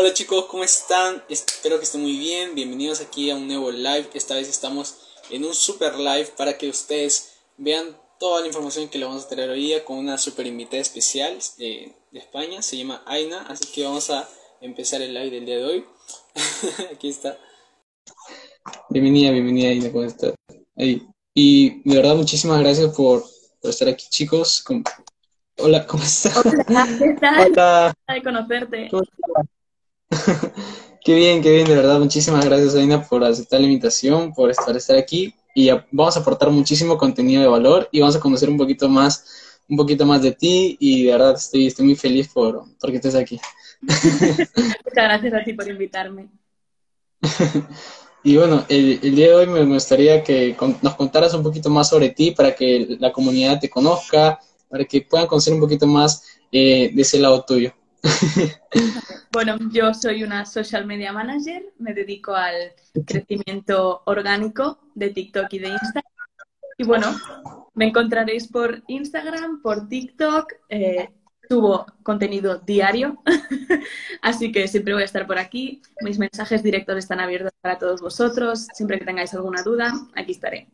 [0.00, 1.22] Hola chicos, ¿cómo están?
[1.28, 2.54] Espero que estén muy bien.
[2.54, 4.08] Bienvenidos aquí a un nuevo live.
[4.14, 4.96] Esta vez estamos
[5.28, 7.84] en un super live para que ustedes vean
[8.18, 11.36] toda la información que le vamos a traer hoy día con una super invitada especial
[11.58, 12.62] de, España.
[12.62, 14.26] Se llama Aina, así que vamos a
[14.62, 15.84] empezar el live del día de hoy.
[16.94, 17.38] aquí está.
[18.88, 20.32] Bienvenida, bienvenida Aina, ¿cómo estás?
[21.34, 23.22] Y de verdad, muchísimas gracias por,
[23.64, 24.64] estar aquí chicos.
[25.58, 26.38] Hola, ¿cómo estás?
[26.38, 27.52] Hola, ¿qué tal?
[27.52, 27.94] Hola.
[28.08, 28.88] de conocerte.
[31.04, 31.98] Qué bien, qué bien, de verdad.
[31.98, 35.34] Muchísimas gracias, Aina, por aceptar la invitación, por estar, estar aquí.
[35.54, 39.60] Y vamos a aportar muchísimo contenido de valor y vamos a conocer un poquito más,
[39.68, 40.76] un poquito más de ti.
[40.80, 43.40] Y de verdad estoy, estoy muy feliz por, porque estés aquí.
[43.80, 46.28] Muchas gracias a ti por invitarme.
[48.22, 52.10] Y bueno, el, día de hoy me gustaría que nos contaras un poquito más sobre
[52.10, 56.90] ti para que la comunidad te conozca, para que puedan conocer un poquito más eh,
[56.92, 57.72] de ese lado tuyo.
[59.32, 62.72] Bueno, yo soy una social media manager, me dedico al
[63.06, 66.12] crecimiento orgánico de TikTok y de Instagram.
[66.78, 67.14] Y bueno,
[67.74, 71.10] me encontraréis por Instagram, por TikTok, eh,
[71.48, 73.22] subo contenido diario,
[74.22, 75.80] así que siempre voy a estar por aquí.
[76.00, 78.66] Mis mensajes directos están abiertos para todos vosotros.
[78.74, 80.68] Siempre que tengáis alguna duda, aquí estaré.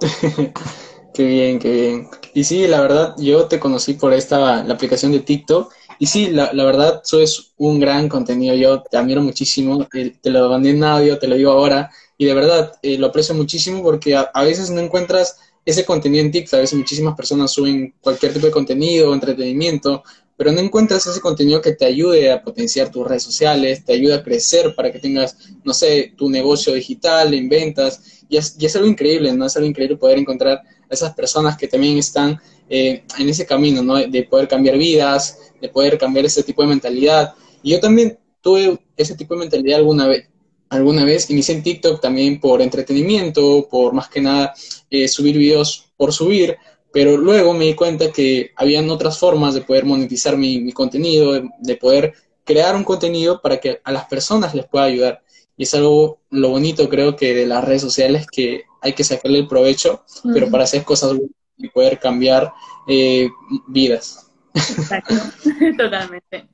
[1.14, 2.08] qué bien, qué bien.
[2.34, 6.28] Y sí, la verdad, yo te conocí por esta, la aplicación de TikTok y sí,
[6.28, 8.54] la, verdad, eso es un gran contenido.
[8.54, 9.86] Yo te admiro muchísimo.
[9.94, 11.90] Eh, te lo mandé en audio, te lo digo ahora.
[12.18, 16.30] Y de verdad, eh, lo aprecio muchísimo porque a, veces no encuentras ese contenido en
[16.30, 16.54] TikTok.
[16.54, 20.02] A veces muchísimas personas suben cualquier tipo de contenido, entretenimiento,
[20.36, 24.14] pero no encuentras ese contenido que te ayude a potenciar tus redes sociales, te ayude
[24.14, 28.22] a crecer para que tengas, no sé, tu negocio digital en ventas.
[28.28, 29.46] Y es, y es algo increíble, ¿no?
[29.46, 33.82] Es algo increíble poder encontrar a esas personas que también están eh, en ese camino,
[33.82, 33.96] ¿no?
[33.96, 37.34] De poder cambiar vidas, de poder cambiar ese tipo de mentalidad.
[37.62, 40.28] Y yo también tuve ese tipo de mentalidad alguna vez.
[40.68, 44.52] Alguna vez inicié en TikTok también por entretenimiento, por más que nada
[44.90, 46.56] eh, subir videos por subir,
[46.92, 51.76] pero luego me di cuenta que habían otras formas de poder monetizar mi, contenido, de,
[51.76, 55.22] poder crear un contenido para que a las personas les pueda ayudar.
[55.56, 59.38] Y es algo, lo bonito creo que de las redes sociales, que hay que sacarle
[59.38, 61.12] el provecho, pero para hacer cosas
[61.58, 62.52] y poder cambiar
[62.86, 63.28] eh,
[63.66, 64.30] vidas.
[64.54, 65.14] Exacto,
[65.78, 66.48] totalmente.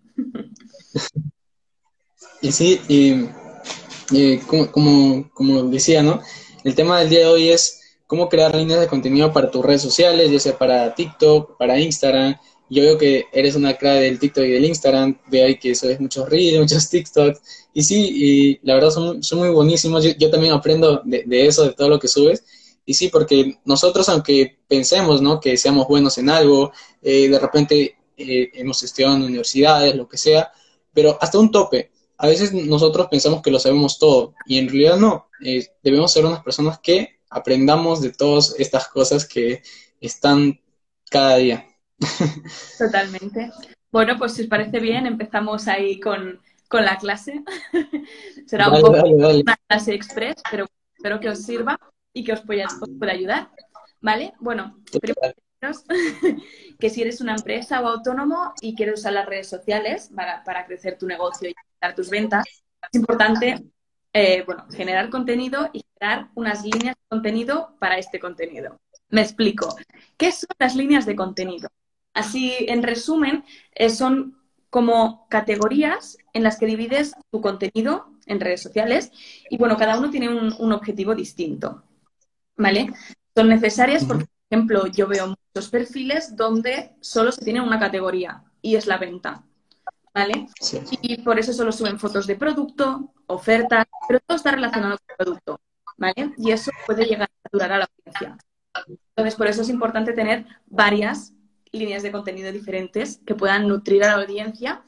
[2.41, 6.21] Y sí, y, como, como, decía, ¿no?
[6.65, 9.83] El tema del día de hoy es cómo crear líneas de contenido para tus redes
[9.83, 12.37] sociales, ya sea para TikTok, para Instagram.
[12.69, 16.01] Yo veo que eres una clave del TikTok y del Instagram, veo ahí que subes
[16.01, 17.41] muchos reels, muchos TikToks.
[17.75, 20.05] Y sí, y la verdad son, son muy buenísimos.
[20.19, 22.45] Yo, también aprendo de, de, eso, de todo lo que subes.
[22.85, 25.41] Y sí, porque nosotros, aunque pensemos, ¿no?
[25.41, 30.19] Que seamos buenos en algo, eh, de repente eh, hemos estudiado en universidades, lo que
[30.19, 30.51] sea,
[30.93, 31.91] pero hasta un tope.
[32.19, 35.29] A veces nosotros pensamos que lo sabemos todo y en realidad no.
[35.45, 39.63] Eh, debemos ser unas personas que aprendamos de todas estas cosas que
[40.01, 40.61] están
[41.11, 41.67] cada día.
[42.79, 43.51] Totalmente.
[43.91, 47.43] Bueno, pues si os parece bien, empezamos ahí con, con la clase.
[48.47, 51.79] Será un poco una clase express, pero espero que os sirva
[52.13, 53.51] y que os pueda, os pueda ayudar.
[54.01, 54.33] ¿Vale?
[54.41, 55.15] Bueno, primero
[56.79, 60.99] que si eres una empresa o autónomo y quieres usar las redes sociales para, crecer
[60.99, 62.45] tu negocio y dar tus ventas,
[62.91, 63.63] es importante
[64.13, 68.81] eh, bueno, generar contenido y crear unas líneas de contenido para este contenido.
[69.09, 69.75] Me explico.
[70.17, 71.69] ¿Qué son las líneas de contenido?
[72.13, 73.45] Así, en resumen,
[73.75, 74.39] eh, son
[74.69, 79.13] como categorías en las que divides tu contenido en redes sociales
[79.49, 81.85] y, bueno, cada uno tiene un, un objetivo distinto.
[82.57, 82.93] ¿Vale?
[83.35, 88.77] Son necesarias porque ejemplo, yo veo muchos perfiles donde solo se tiene una categoría y
[88.77, 89.45] es la venta.
[90.15, 90.47] ¿Vale?
[91.01, 95.17] Y por eso solo suben fotos de producto, ofertas, pero todo está relacionado con el
[95.17, 95.61] producto.
[95.97, 96.35] ¿Vale?
[96.37, 98.37] Y eso puede llegar a durar a la audiencia.
[99.17, 101.33] Entonces, por eso es importante tener varias
[101.73, 104.83] líneas de contenido diferentes que puedan nutrir a la audiencia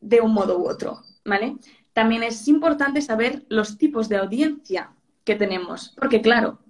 [0.00, 1.56] de un modo u otro, ¿vale?
[1.92, 4.92] También es importante saber los tipos de audiencia
[5.24, 6.60] que tenemos, porque claro,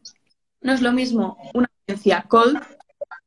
[0.60, 2.60] no es lo mismo una audiencia cold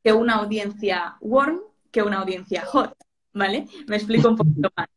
[0.03, 1.61] que una audiencia warm
[1.91, 2.95] que una audiencia hot,
[3.33, 3.67] ¿vale?
[3.87, 4.89] Me explico un poquito más.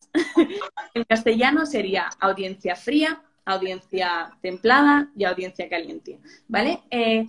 [0.94, 6.82] en castellano sería audiencia fría, audiencia templada y audiencia caliente, ¿vale?
[6.90, 7.26] Eh,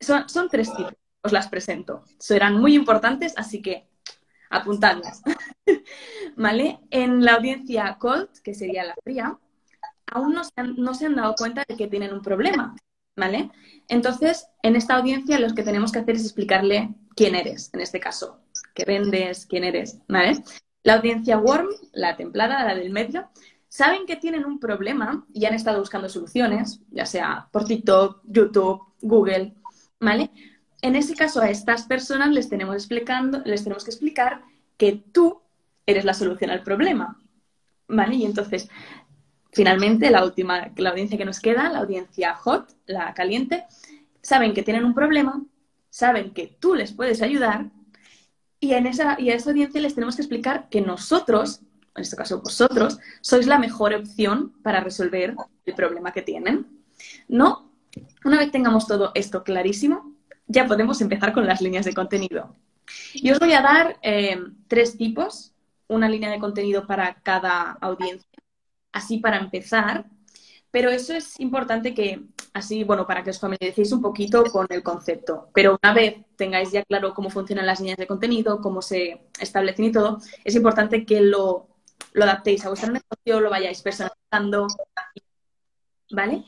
[0.00, 2.04] son, son tres tipos, os las presento.
[2.18, 3.88] Serán muy importantes, así que
[4.50, 5.22] apuntadlas.
[6.36, 6.80] ¿Vale?
[6.90, 9.38] En la audiencia cold, que sería la fría,
[10.06, 12.74] aún no se, han, no se han dado cuenta de que tienen un problema.
[13.18, 13.50] ¿Vale?
[13.88, 17.98] Entonces, en esta audiencia lo que tenemos que hacer es explicarle quién eres, en este
[17.98, 18.38] caso,
[18.74, 20.42] qué vendes, quién eres, ¿vale?
[20.84, 23.28] La audiencia warm, la templada, la del medio,
[23.66, 28.82] saben que tienen un problema y han estado buscando soluciones, ya sea por TikTok, YouTube,
[29.00, 29.56] Google,
[29.98, 30.30] ¿vale?
[30.80, 34.42] En ese caso, a estas personas les tenemos, explicando, les tenemos que explicar
[34.76, 35.42] que tú
[35.86, 37.20] eres la solución al problema,
[37.88, 38.14] ¿vale?
[38.14, 38.68] Y entonces,
[39.52, 43.64] finalmente, la última, la audiencia que nos queda, la audiencia hot, la caliente,
[44.22, 45.42] saben que tienen un problema,
[45.90, 47.66] saben que tú les puedes ayudar
[48.60, 51.60] y, en esa, y a esa audiencia les tenemos que explicar que nosotros,
[51.94, 55.34] en este caso vosotros, sois la mejor opción para resolver
[55.64, 56.66] el problema que tienen.
[57.28, 57.70] ¿No?
[58.24, 60.12] Una vez tengamos todo esto clarísimo,
[60.46, 62.54] ya podemos empezar con las líneas de contenido.
[63.14, 65.52] Y os voy a dar eh, tres tipos,
[65.88, 68.27] una línea de contenido para cada audiencia,
[68.98, 70.06] así para empezar.
[70.70, 74.82] Pero eso es importante que, así, bueno, para que os familiaricéis un poquito con el
[74.82, 75.48] concepto.
[75.54, 79.86] Pero una vez tengáis ya claro cómo funcionan las líneas de contenido, cómo se establecen
[79.86, 81.68] y todo, es importante que lo,
[82.12, 84.66] lo adaptéis a vuestro negocio, lo vayáis personalizando,
[86.10, 86.44] ¿vale?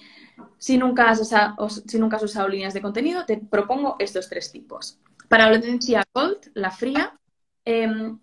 [0.58, 4.52] Si nunca, has usado, si nunca has usado líneas de contenido, te propongo estos tres
[4.52, 4.98] tipos.
[5.28, 7.18] Para la audiencia cold, la fría,
[7.64, 8.18] em,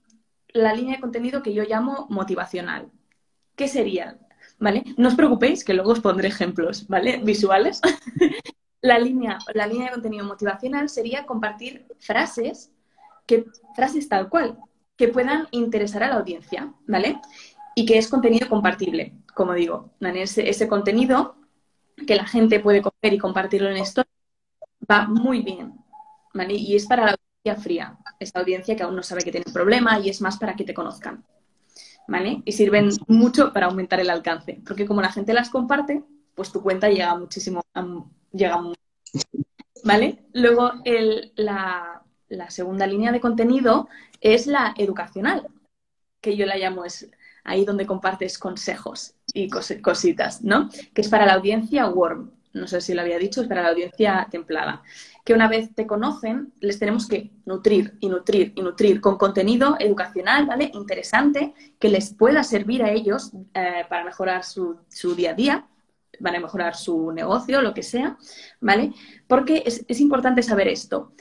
[0.50, 2.92] la línea de contenido que yo llamo motivacional.
[3.58, 4.18] ¿Qué sería?
[4.60, 4.84] ¿Vale?
[4.98, 7.20] No os preocupéis, que luego os pondré ejemplos, ¿vale?
[7.24, 7.82] Visuales.
[8.82, 12.72] la, línea, la línea de contenido motivacional sería compartir frases,
[13.26, 13.46] que,
[13.76, 14.58] frases tal cual,
[14.96, 17.20] que puedan interesar a la audiencia, ¿vale?
[17.76, 19.92] Y que es contenido compartible, como digo.
[20.00, 21.36] Ese, contenido
[22.06, 24.04] que la gente puede coger y compartirlo en esto,
[24.90, 25.74] va muy bien.
[26.34, 26.54] ¿vale?
[26.54, 30.00] Y es para la audiencia fría, esta audiencia que aún no sabe que tiene problema
[30.00, 31.26] y es más para que te conozcan.
[32.08, 32.42] ¿Vale?
[32.46, 36.04] Y sirven mucho para aumentar el alcance, porque como la gente las comparte,
[36.36, 37.62] pues tu cuenta llega muchísimo,
[38.32, 38.80] llega mucho.
[39.84, 40.26] ¿Vale?
[40.34, 43.90] Luego el, la, la segunda línea de contenido
[44.22, 45.48] es la educacional,
[46.22, 47.10] que yo la llamo es
[47.44, 50.70] ahí donde compartes consejos y cositas, ¿no?
[50.94, 53.70] Que es para la audiencia warm, no sé si lo había dicho, es para la
[53.70, 54.84] audiencia templada.
[55.24, 59.78] Que una vez te conocen, les tenemos que nutrir y nutrir y nutrir con contenido
[59.80, 60.72] educacional, ¿vale?
[60.74, 64.78] Interesante, que les pueda servir a ellos eh, para mejorar su,
[65.16, 65.68] día a día,
[66.22, 68.18] para mejorar su negocio, lo que sea,
[68.62, 68.94] ¿vale?
[69.28, 71.14] Porque es, es importante saber esto.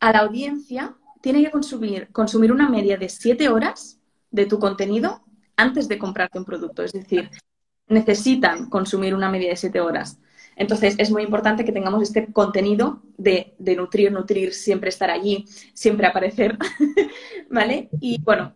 [0.00, 3.98] A la audiencia tiene que consumir, consumir una media de siete horas
[4.30, 5.24] de tu contenido
[5.56, 6.82] antes de comprarte un producto.
[6.82, 7.30] Es decir,
[7.88, 10.18] necesitan consumir una media de siete horas.
[10.56, 16.06] Entonces, es muy importante que tengamos este contenido de, nutrir, nutrir, siempre estar allí, siempre
[16.06, 16.58] aparecer,
[17.50, 17.88] ¿vale?
[18.00, 18.54] Y bueno,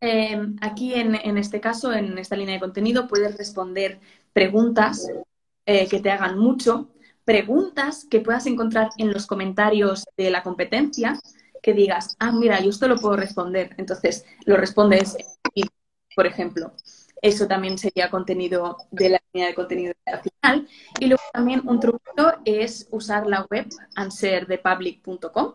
[0.00, 4.00] eh, aquí en, este caso, en esta línea de contenido, puedes responder
[4.32, 5.10] preguntas
[5.66, 6.90] eh, que te hagan mucho,
[7.24, 11.18] preguntas que puedas encontrar en los comentarios de la competencia,
[11.62, 13.74] que digas, ah, mira, yo esto lo puedo responder.
[13.76, 15.16] Entonces, lo respondes
[16.14, 16.72] por ejemplo.
[17.22, 20.68] Eso también sería contenido de la línea de contenido nacional.
[20.98, 22.00] Y luego también un truco
[22.44, 25.54] es usar la web answerthepublic.com.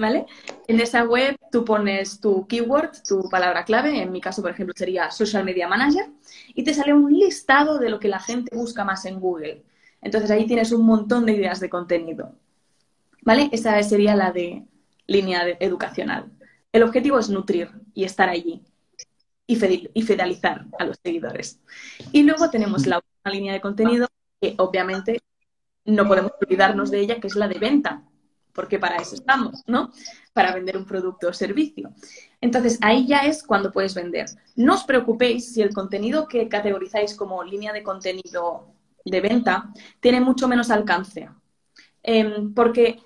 [0.00, 0.26] ¿Vale?
[0.68, 4.72] En esa web tú pones tu keyword, tu palabra clave, en mi caso, por ejemplo,
[4.76, 6.06] sería Social Media Manager,
[6.54, 9.64] y te sale un listado de lo que la gente busca más en Google.
[10.00, 12.36] Entonces ahí tienes un montón de ideas de contenido.
[13.22, 13.48] ¿Vale?
[13.50, 14.64] Esa sería la de
[15.08, 16.30] línea educacional.
[16.70, 18.62] El objetivo es nutrir y estar allí
[19.48, 21.58] y fidelizar a los seguidores.
[22.12, 24.06] Y luego tenemos la última línea de contenido
[24.40, 25.20] que obviamente
[25.86, 28.04] no podemos olvidarnos de ella, que es la de venta,
[28.52, 29.90] porque para eso estamos, ¿no?
[30.34, 31.90] Para vender un producto o servicio.
[32.40, 34.26] Entonces, ahí ya es cuando puedes vender.
[34.54, 38.66] No os preocupéis si el contenido que categorizáis como línea de contenido
[39.04, 41.30] de venta tiene mucho menos alcance.
[42.02, 43.00] Em, porque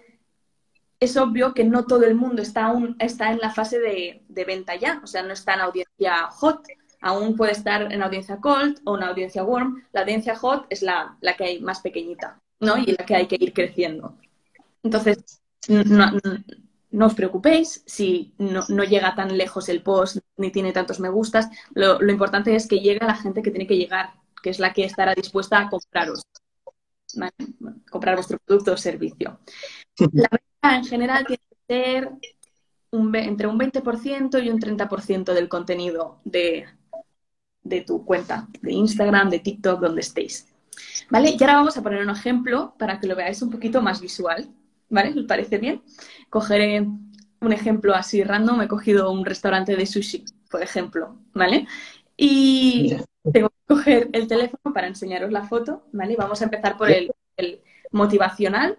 [1.02, 4.76] es obvio que no todo el mundo está, aún, está en la fase de, venta
[4.76, 6.64] ya, o sea, no está en audiencia hot,
[7.00, 9.82] aún puede estar en audiencia cold o en audiencia warm.
[9.92, 12.78] La audiencia hot es la, que hay más pequeñita, ¿no?
[12.78, 14.16] Y la que hay que ir creciendo.
[14.84, 15.18] Entonces,
[15.68, 21.48] no, os preocupéis si no, llega tan lejos el post ni tiene tantos me gustas.
[21.74, 24.72] Lo, importante es que llegue a la gente que tiene que llegar, que es la
[24.72, 26.22] que estará dispuesta a compraros,
[27.90, 29.40] comprar vuestro producto o servicio.
[30.12, 30.28] La
[30.62, 32.10] en general tiene que ser
[32.92, 36.66] entre un 20% y un 30% del contenido de,
[37.62, 40.46] de tu cuenta, de Instagram, de TikTok, donde estéis.
[41.10, 41.30] ¿Vale?
[41.30, 44.48] Y ahora vamos a poner un ejemplo para que lo veáis un poquito más visual.
[44.88, 45.18] ¿Vale?
[45.18, 45.82] ¿Os parece bien?
[46.28, 48.62] Cogeré un ejemplo así random.
[48.62, 51.16] He cogido un restaurante de sushi, por ejemplo.
[51.32, 51.66] ¿Vale?
[52.16, 52.94] Y
[53.32, 55.86] tengo que coger el teléfono para enseñaros la foto.
[55.92, 56.14] ¿Vale?
[56.16, 58.78] vamos a empezar por el, el motivacional,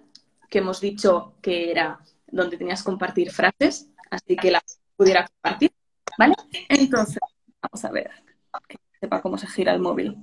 [0.53, 3.89] que hemos dicho que era donde tenías que compartir frases.
[4.11, 4.61] Así que la
[4.95, 5.71] pudiera compartir.
[6.15, 6.35] ¿Vale?
[6.69, 7.17] Entonces,
[7.59, 8.11] vamos a ver
[8.67, 10.15] que sepa cómo se gira el móvil.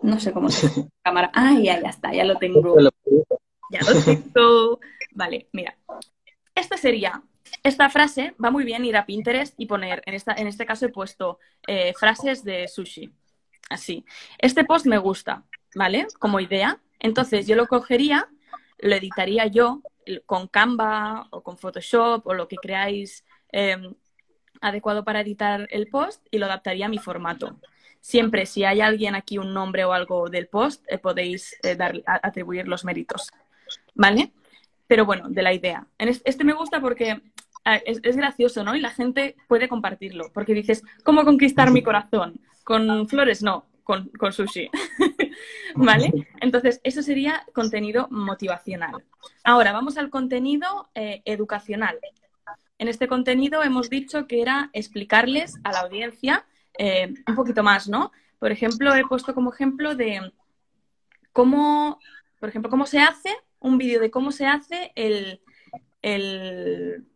[0.00, 1.30] No sé cómo se gira la cámara.
[1.34, 2.74] Ah, ya, ya está, ya lo tengo.
[3.70, 4.80] Ya lo tengo.
[5.12, 5.76] Vale, mira.
[6.54, 7.22] Esta sería,
[7.62, 10.86] esta frase va muy bien ir a Pinterest y poner, en, esta, en este caso
[10.86, 13.12] he puesto eh, frases de sushi.
[13.68, 14.06] Así.
[14.38, 15.44] Este post me gusta,
[15.74, 16.06] ¿vale?
[16.18, 16.80] Como idea.
[16.98, 18.30] Entonces yo lo cogería,
[18.84, 19.80] lo editaría yo
[20.26, 23.94] con Canva o con Photoshop o lo que creáis em,
[24.60, 27.58] adecuado para editar el post y lo adaptaría a mi formato.
[28.00, 32.02] Siempre, si hay alguien aquí un nombre o algo del post, eh, podéis eh, dar,
[32.04, 33.32] atribuir los méritos.
[33.94, 34.32] ¿Vale?
[34.86, 35.86] Pero bueno, de la idea.
[35.98, 37.22] este me gusta porque
[37.86, 38.76] es, gracioso, ¿no?
[38.76, 40.30] Y la gente puede compartirlo.
[40.34, 42.38] Porque dices, ¿cómo conquistar mi corazón?
[42.64, 43.42] ¿Con flores?
[43.42, 44.68] No, con, sushi.
[45.74, 46.12] ¿Vale?
[46.40, 49.04] Entonces, eso sería contenido motivacional.
[49.42, 51.98] Ahora, vamos al contenido eh, educacional.
[52.78, 56.44] En este contenido hemos dicho que era explicarles a la audiencia
[56.78, 58.12] eh, un poquito más, ¿no?
[58.38, 60.32] Por ejemplo, he puesto como ejemplo de
[61.32, 61.98] cómo,
[62.40, 65.40] por ejemplo, cómo se hace un vídeo de cómo se hace el,
[66.02, 67.06] el,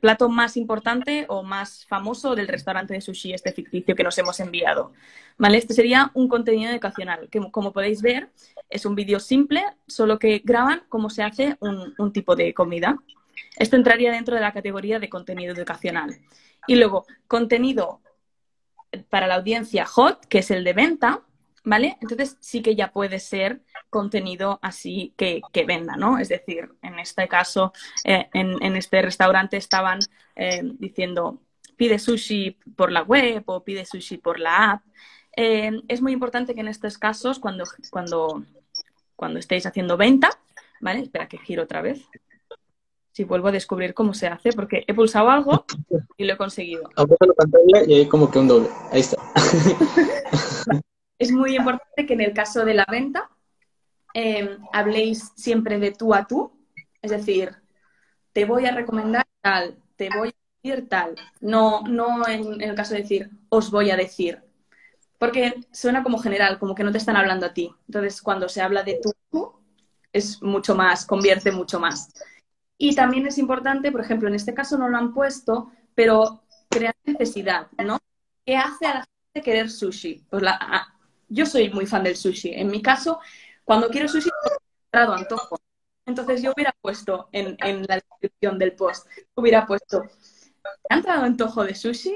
[0.00, 4.38] plato más importante o más famoso del restaurante de sushi, este ficticio que nos hemos
[4.40, 4.92] enviado.
[5.36, 5.58] ¿Vale?
[5.58, 8.30] Este sería un contenido educacional, que como podéis ver,
[8.70, 12.98] es un vídeo simple, solo que graban cómo se hace un, un tipo de comida.
[13.56, 16.18] Esto entraría dentro de la categoría de contenido educacional.
[16.66, 18.00] Y luego, contenido
[19.10, 21.22] para la audiencia hot, que es el de venta,
[21.64, 21.96] ¿vale?
[22.00, 26.18] Entonces sí que ya puede ser contenido así que, venda, ¿no?
[26.18, 27.72] Es decir, en este caso,
[28.04, 29.98] eh, en, este restaurante estaban
[30.36, 31.40] eh, diciendo
[31.76, 34.82] pide sushi por la web o pide sushi por la app.
[35.36, 38.44] Eh, es muy importante que en estos casos, cuando, cuando,
[39.16, 40.30] cuando estéis haciendo venta,
[40.80, 41.00] ¿vale?
[41.00, 42.06] Espera que giro otra vez
[43.10, 45.64] si vuelvo a descubrir cómo se hace, porque he pulsado algo
[46.16, 46.82] y lo he conseguido.
[46.96, 48.68] la pantalla y hay como que un doble.
[48.90, 49.18] Ahí está.
[51.24, 53.30] es muy importante que en el caso de la venta
[54.12, 56.52] em, habléis siempre de tú a tú,
[57.02, 57.56] es decir,
[58.32, 62.74] te voy a recomendar tal, te voy a decir tal, no, no en, en el
[62.74, 64.42] caso de decir os voy a decir,
[65.18, 67.74] porque suena como general, como que no te están hablando a ti.
[67.88, 69.00] Entonces, cuando se habla de
[69.30, 69.54] tú,
[70.12, 72.12] es mucho más, convierte mucho más.
[72.76, 76.94] Y también es importante, por ejemplo, en este caso no lo han puesto, pero crear
[77.04, 77.98] necesidad, ¿no?
[78.44, 80.26] ¿Qué hace a la gente querer sushi?
[80.28, 80.93] Pues la,
[81.28, 82.52] yo soy muy fan del sushi.
[82.54, 83.20] En mi caso,
[83.64, 84.30] cuando quiero sushi,
[84.92, 85.58] he antojo.
[86.06, 90.04] Entonces yo hubiera puesto en, en, la descripción del post, hubiera puesto,
[90.90, 92.14] ¿ha entrado antojo de sushi?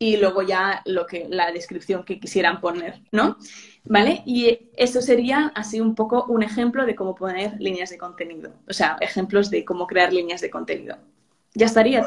[0.00, 3.36] Y luego ya lo que, la descripción que quisieran poner, ¿no?
[3.84, 4.22] ¿Vale?
[4.26, 8.52] Y eso sería así un poco un ejemplo de cómo poner líneas de contenido.
[8.68, 10.98] O sea, ejemplos de cómo crear líneas de contenido.
[11.54, 12.04] Ya estaría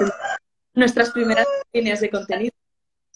[0.74, 2.54] nuestras primeras líneas de contenido.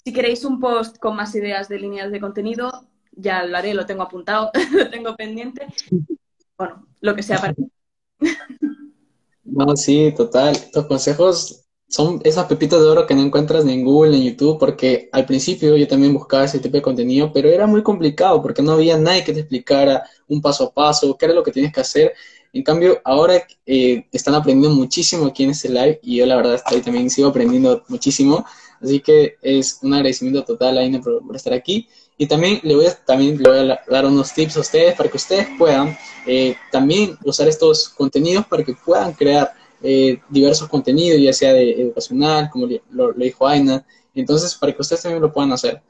[0.03, 2.85] Si queréis un post con más ideas de líneas de contenido,
[3.15, 5.67] ya lo haré, lo tengo apuntado, lo tengo pendiente.
[6.57, 7.53] Bueno, lo que sea para
[9.43, 10.55] No, sí, total.
[10.55, 14.33] Estos consejos son esas pepitas de oro que no encuentras ni en Google ni en
[14.33, 18.41] YouTube, porque al principio yo también buscaba ese tipo de contenido, pero era muy complicado
[18.41, 21.51] porque no había nadie que te explicara un paso a paso, qué era lo que
[21.51, 22.13] tienes que hacer.
[22.53, 26.55] En cambio, ahora eh, están aprendiendo muchísimo aquí en este live y yo la verdad
[26.55, 28.45] estoy también sigo aprendiendo muchísimo,
[28.81, 31.87] así que es un agradecimiento total a Aine por, estar aquí.
[32.17, 35.09] Y también le voy a, también le voy a dar unos tips a ustedes para
[35.09, 41.19] que ustedes puedan eh, también usar estos contenidos para que puedan crear eh, diversos contenidos,
[41.21, 43.85] ya sea de educacional, como lo, dijo Aina.
[44.13, 45.81] Entonces, para que ustedes también lo puedan hacer.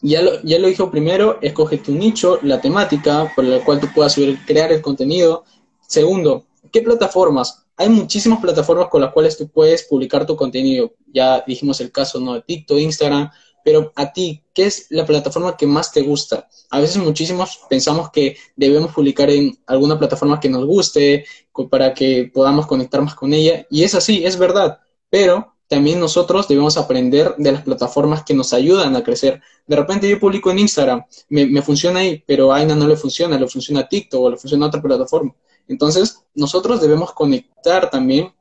[0.00, 3.88] Ya lo, ya lo dijo primero, escoge tu nicho, la temática por la cual tú
[3.94, 5.44] puedas subir, crear el contenido.
[5.86, 7.64] Segundo, ¿qué plataformas?
[7.76, 10.94] Hay muchísimas plataformas con las cuales tú puedes publicar tu contenido.
[11.12, 12.34] Ya dijimos el caso ¿no?
[12.34, 13.30] de TikTok, Instagram,
[13.64, 16.48] pero a ti, ¿qué es la plataforma que más te gusta?
[16.70, 21.24] A veces muchísimos pensamos que debemos publicar en alguna plataforma que nos guste
[21.70, 26.48] para que podamos conectar más con ella, y es así, es verdad, pero también nosotros
[26.48, 29.40] debemos aprender de las plataformas que nos ayudan a crecer.
[29.66, 33.38] De repente yo publico en Instagram, me, funciona ahí, pero a Aina no le funciona,
[33.38, 35.34] le funciona TikTok o le funciona otra plataforma.
[35.66, 38.34] Entonces, nosotros debemos conectar también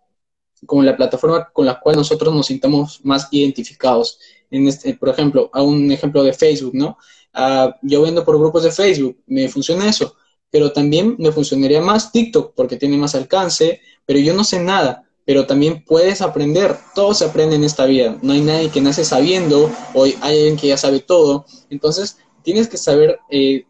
[0.66, 4.20] con la plataforma con la cual nosotros nos sintamos más identificados.
[4.52, 6.98] En este, por ejemplo, a un ejemplo de Facebook, ¿no?
[7.34, 10.16] Ah, yo vendo por grupos de Facebook, me funciona eso,
[10.52, 15.08] pero también me funcionaría más TikTok porque tiene más alcance, pero yo no sé nada
[15.26, 16.76] pero también puedes aprender.
[16.96, 18.18] Todo se aprende en esta vida.
[18.22, 21.46] No hay nadie que nace sabiendo, o hay alguien que ya sabe todo.
[21.70, 23.66] Entonces, tienes que saber eh,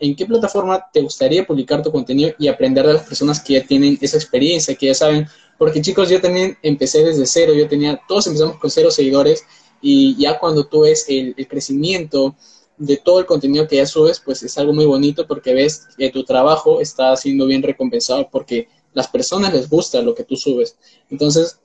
[0.00, 3.66] en qué plataforma te gustaría publicar tu contenido y aprender de las personas que ya
[3.66, 5.26] tienen esa experiencia, que ya saben.
[5.56, 9.44] Porque chicos, yo también empecé desde cero, yo tenía, todos empezamos con cero seguidores
[9.80, 12.36] y ya cuando tú ves el, crecimiento
[12.76, 16.10] de todo el contenido que ya subes, pues es algo muy bonito porque ves que
[16.10, 20.76] tu trabajo está siendo bien recompensado porque las personas les gusta lo que tú subes.
[21.10, 21.58] Entonces,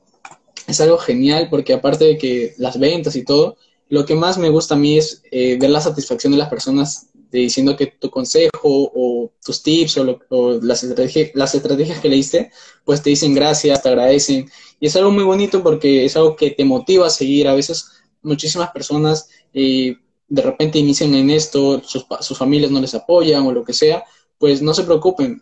[0.67, 3.57] es algo genial porque aparte de que las ventas y todo,
[3.89, 7.07] lo que más me gusta a mí es eh, ver la satisfacción de las personas
[7.31, 12.51] diciendo que tu consejo o tus tips o, las, las estrategias que le diste,
[12.85, 14.49] pues te dicen gracias, te agradecen.
[14.79, 17.47] Y es algo muy bonito porque es algo que te motiva a seguir.
[17.47, 17.87] A veces
[18.23, 19.95] muchísimas personas eh,
[20.27, 24.03] de repente inician en esto, sus, familias no les apoyan o lo que sea,
[24.39, 25.41] pues no se preocupen.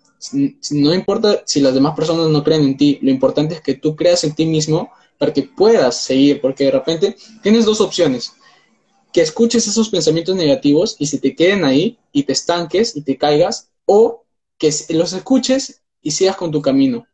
[0.72, 3.96] No importa si las demás personas no creen en ti, lo importante es que tú
[3.96, 8.34] creas en ti mismo para que puedas seguir, porque de repente tienes dos opciones.
[9.14, 13.18] Que escuches esos pensamientos negativos y se te queden ahí y te estanques y te
[13.18, 14.26] caigas, o
[14.58, 17.08] que los escuches y sigas con tu camino.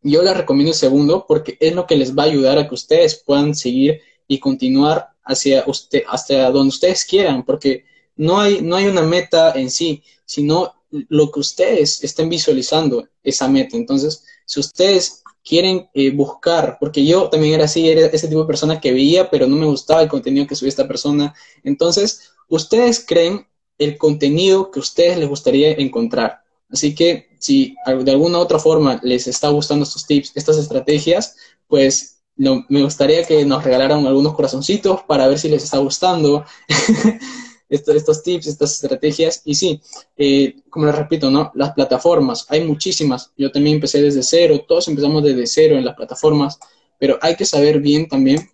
[0.00, 2.74] Yo les recomiendo el segundo porque es lo que les va a ayudar a que
[2.74, 7.84] ustedes puedan seguir y continuar hacia usted, hasta donde ustedes quieran, porque
[8.16, 13.48] no hay, no hay una meta en sí, sino lo que ustedes estén visualizando, esa
[13.48, 13.76] meta.
[13.76, 18.46] Entonces, si ustedes quieren eh, buscar, porque yo también era así, era ese tipo de
[18.46, 21.34] persona que veía, pero no me gustaba el contenido que subía esta persona.
[21.62, 23.46] Entonces, ustedes creen
[23.78, 26.42] el contenido que a ustedes les gustaría encontrar.
[26.70, 31.36] Así que si de alguna otra forma les está gustando estos tips, estas estrategias,
[31.68, 36.44] pues me gustaría que nos regalaran algunos corazoncitos para ver si les está gustando.
[37.68, 39.42] estos, tips, estas estrategias.
[39.44, 39.80] Y sí,
[40.16, 41.50] eh, como les repito, ¿no?
[41.54, 43.32] Las plataformas, hay muchísimas.
[43.36, 46.58] Yo también empecé desde cero, todos empezamos desde cero en las plataformas,
[46.98, 48.50] pero hay que saber bien también,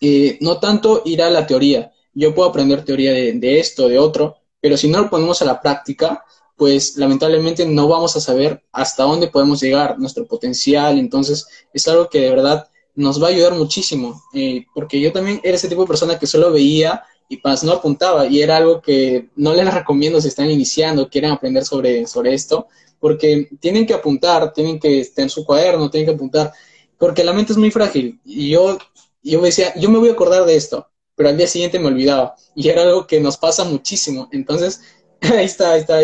[0.00, 1.92] eh, no tanto ir a la teoría.
[2.14, 5.44] Yo puedo aprender teoría de, de esto, de otro, pero si no lo ponemos a
[5.44, 6.24] la práctica,
[6.56, 10.98] pues lamentablemente no vamos a saber hasta dónde podemos llegar, nuestro potencial.
[10.98, 15.40] Entonces, es algo que de verdad nos va a ayudar muchísimo, eh, porque yo también
[15.44, 18.80] era ese tipo de persona que solo veía y pues no apuntaba y era algo
[18.80, 22.66] que no les recomiendo si están iniciando, quieren aprender sobre, sobre esto,
[22.98, 26.52] porque tienen que apuntar, tienen que estar en su cuaderno, tienen que apuntar,
[26.98, 28.78] porque la mente es muy frágil y yo,
[29.22, 32.34] yo decía, yo me voy a acordar de esto, pero al día siguiente me olvidaba
[32.54, 34.80] y era algo que nos pasa muchísimo, entonces
[35.20, 36.00] ahí está, ahí está,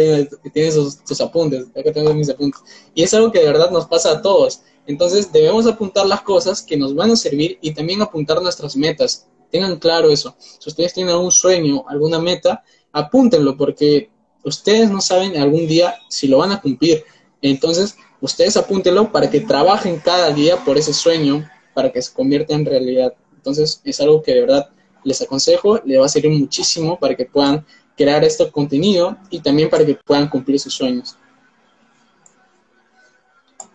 [0.53, 2.61] tienes sus, apuntes, acá tengo mis apuntes,
[2.95, 6.63] y es algo que de verdad nos pasa a todos, entonces debemos apuntar las cosas
[6.63, 10.35] que nos van a servir y también apuntar nuestras metas, Tengan claro eso.
[10.39, 14.11] Si ustedes tienen algún sueño, alguna meta, apúntenlo porque
[14.43, 17.05] ustedes no saben algún día si lo van a cumplir.
[17.43, 22.55] Entonces, ustedes apúntenlo para que trabajen cada día por ese sueño, para que se convierta
[22.55, 23.13] en realidad.
[23.37, 24.71] Entonces, es algo que de verdad
[25.05, 29.69] les aconsejo, les va a servir muchísimo para que puedan crear este contenido y también
[29.69, 31.19] para que puedan cumplir sus sueños.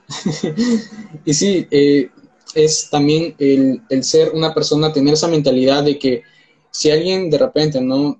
[1.25, 2.09] y sí, eh,
[2.53, 6.23] es también el, ser una persona, tener esa mentalidad de que
[6.71, 8.19] si alguien de repente no,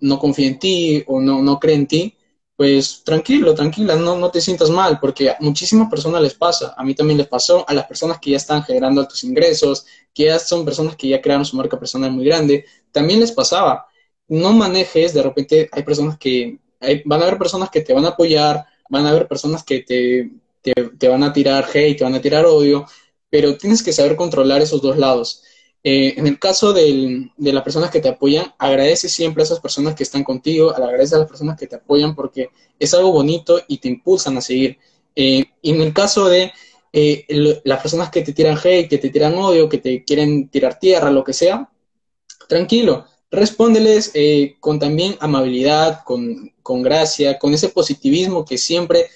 [0.00, 2.14] no confía en ti o no, no cree en ti,
[2.56, 6.84] pues tranquilo, tranquila, no, no te sientas mal, porque a muchísimas personas les pasa, a
[6.84, 10.38] mí también les pasó, a las personas que ya están generando altos ingresos, que ya
[10.38, 13.86] son personas que ya crearon su marca personal muy grande, también les pasaba.
[14.28, 16.58] No manejes, de repente hay personas que,
[17.06, 20.30] van a haber personas que te van a apoyar, van a haber personas que te,
[20.62, 22.86] te, van a tirar hate, te van a tirar odio,
[23.28, 25.42] pero tienes que saber controlar esos dos lados.
[25.82, 29.94] Eh, en el caso de las personas que te apoyan, agradece siempre a esas personas
[29.94, 33.78] que están contigo, agradece a las personas que te apoyan porque es algo bonito y
[33.78, 34.78] te impulsan a seguir.
[35.16, 36.52] Eh, y en el caso de
[36.92, 37.24] eh,
[37.64, 41.10] las personas que te tiran hate, que te tiran odio, que te quieren tirar tierra,
[41.10, 41.70] lo que sea,
[42.48, 44.12] tranquilo, respóndeles
[44.58, 49.06] con también amabilidad, con, con gracia, con ese positivismo que siempre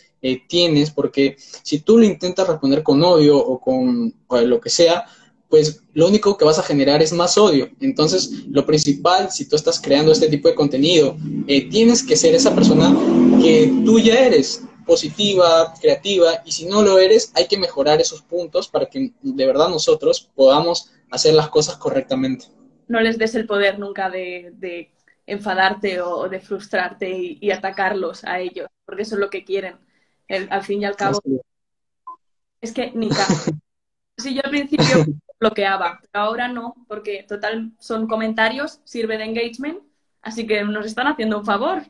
[0.49, 5.07] tienes, porque si tú lo intentas responder con odio o con lo que sea,
[5.49, 7.69] pues lo único que vas a generar es más odio.
[7.81, 12.35] Entonces, lo principal, si tú estás creando este tipo de contenido, eh, tienes que ser
[12.35, 12.93] esa persona
[13.41, 18.23] que tú ya eres, positiva, creativa, y si no lo eres, hay que mejorar esos
[18.23, 22.47] puntos para que de verdad nosotros podamos hacer las cosas correctamente.
[22.89, 24.91] No les des el poder nunca de,
[25.27, 29.77] enfadarte o de frustrarte y, atacarlos a ellos, porque eso es lo que quieren.
[30.29, 31.21] Al fin y al cabo,
[32.61, 33.11] es que ni
[34.17, 35.05] Si yo al principio
[35.39, 39.81] bloqueaba, pero ahora no, porque total son comentarios, sirve de engagement,
[40.23, 41.83] así que nos están haciendo un favor.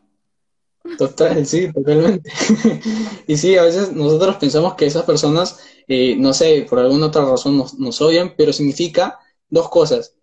[0.98, 2.30] Total, sí, totalmente.
[3.26, 7.24] y sí, a veces nosotros pensamos que esas personas, eh, no sé, por alguna otra
[7.24, 9.18] razón nos, odian, pero significa
[9.48, 10.14] dos cosas.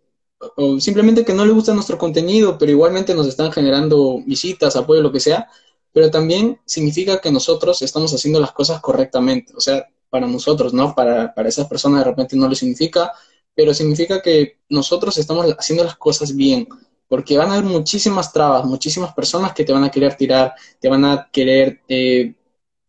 [0.58, 5.02] O simplemente que no les gusta nuestro contenido, pero igualmente nos están generando visitas, apoyo,
[5.02, 5.47] lo que sea.
[5.94, 9.54] Pero también significa que nosotros estamos haciendo las cosas correctamente.
[9.56, 10.94] O sea, para nosotros, ¿no?
[10.96, 13.12] Para, para esas personas de repente no le significa,
[13.56, 16.68] pero significa que nosotros estamos haciendo las cosas bien
[17.12, 20.88] porque van a haber muchísimas trabas, muchísimas personas que te van a querer tirar, te
[20.88, 22.36] van a querer eh,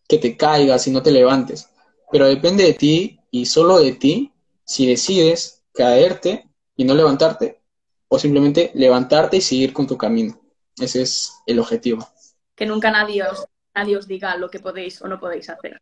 [0.06, 1.68] que te caigas y no te levantes.
[2.08, 4.30] Pero depende de ti y solo de ti
[4.64, 7.62] si decides caerte y no levantarte
[8.06, 10.40] o simplemente levantarte y seguir con tu camino.
[10.78, 12.06] Ese es el objetivo.
[12.54, 15.80] Que nunca nadie os, nadie os diga lo que podéis o no podéis hacer.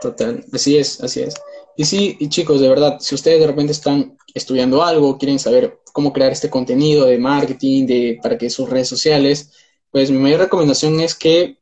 [0.00, 1.34] Total, así es, así es.
[1.76, 6.12] Y sí, chicos, de verdad, si ustedes de repente están estudiando algo, quieren saber cómo
[6.12, 9.52] crear este contenido de marketing, de, para que sus redes sociales,
[9.90, 11.58] pues mi mayor recomendación es que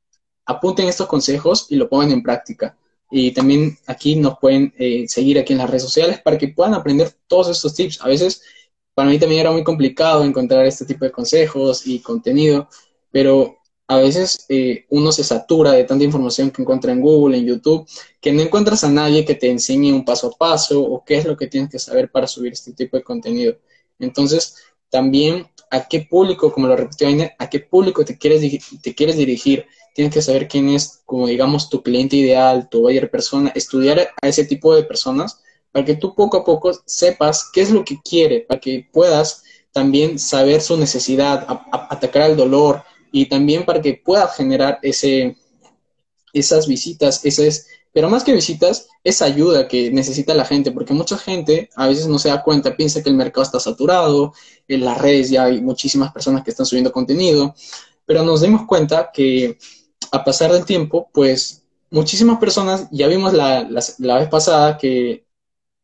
[0.47, 2.77] apunten estos consejos y lo pongan en práctica.
[3.11, 6.75] Y también aquí nos pueden eh, seguir aquí en las redes sociales para que puedan
[6.75, 8.01] aprender todos estos tips.
[8.01, 8.43] A veces
[8.95, 12.69] para mí también era muy complicado encontrar este tipo de consejos y contenido,
[13.11, 17.47] pero a veces eh, uno se satura de tanta información que encuentra en Google, en
[17.47, 17.87] YouTube,
[18.21, 21.25] que no encuentras a nadie que te enseñe un paso a paso o qué es
[21.25, 23.57] lo que tienes que saber para subir este tipo de contenido.
[23.99, 24.57] Entonces,
[24.91, 28.43] también a qué público, como lo repitió Aina, a qué público te quieres,
[28.83, 29.67] te quieres dirigir.
[29.95, 34.29] Tienes que saber quién es, como digamos, tu cliente ideal, tu buyer persona, estudiar a
[34.29, 35.41] ese tipo de personas
[35.73, 39.43] para que tú poco a poco sepas qué es lo que quiere, para que puedas
[39.73, 45.37] también saber su necesidad, atacar el dolor, y también para que pueda generar ese,
[46.33, 51.17] esas visitas, es pero más que visitas, esa ayuda que necesita la gente, porque mucha
[51.17, 54.35] gente a veces no se da cuenta, piensa que el mercado está saturado,
[54.69, 57.55] en las redes ya hay muchísimas personas que están subiendo contenido,
[58.05, 59.57] pero nos dimos cuenta que
[60.13, 63.67] a pasar del tiempo, pues muchísimas personas, ya vimos la,
[63.99, 65.25] la vez pasada que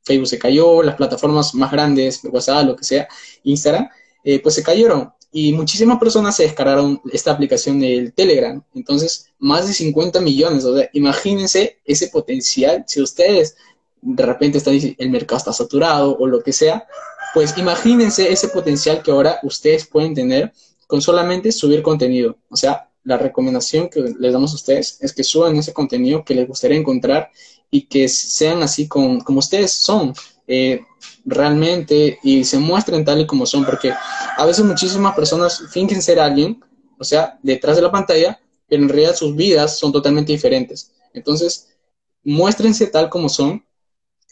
[0.02, 3.08] Facebook se cayó, las plataformas más grandes, WhatsApp, lo que sea,
[3.44, 3.88] Instagram,
[4.24, 8.62] eh, pues se cayeron y muchísimas personas se descargaron esta aplicación del Telegram.
[8.74, 10.64] Entonces, más de 50 millones.
[10.64, 12.84] O sea, imagínense ese potencial.
[12.86, 13.56] Si ustedes
[14.02, 16.86] de repente están el mercado está saturado o lo que sea,
[17.32, 20.52] pues imagínense ese potencial que ahora ustedes pueden tener
[20.86, 22.36] con solamente subir contenido.
[22.50, 26.34] O sea, la recomendación que les damos a ustedes es que suban ese contenido que
[26.34, 27.30] les gustaría encontrar
[27.70, 30.12] y que sean así con, como ustedes son.
[30.46, 30.84] Eh,
[31.24, 33.92] realmente y se muestren tal y como son, porque
[34.36, 36.60] a veces muchísimas personas fingen ser alguien,
[36.98, 40.92] o sea, detrás de la pantalla, pero en realidad sus vidas son totalmente diferentes.
[41.12, 41.68] Entonces,
[42.24, 43.64] muéstrense tal como son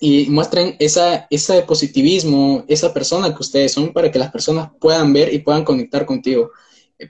[0.01, 5.13] y muestren esa, ese positivismo, esa persona que ustedes son para que las personas puedan
[5.13, 6.51] ver y puedan conectar contigo.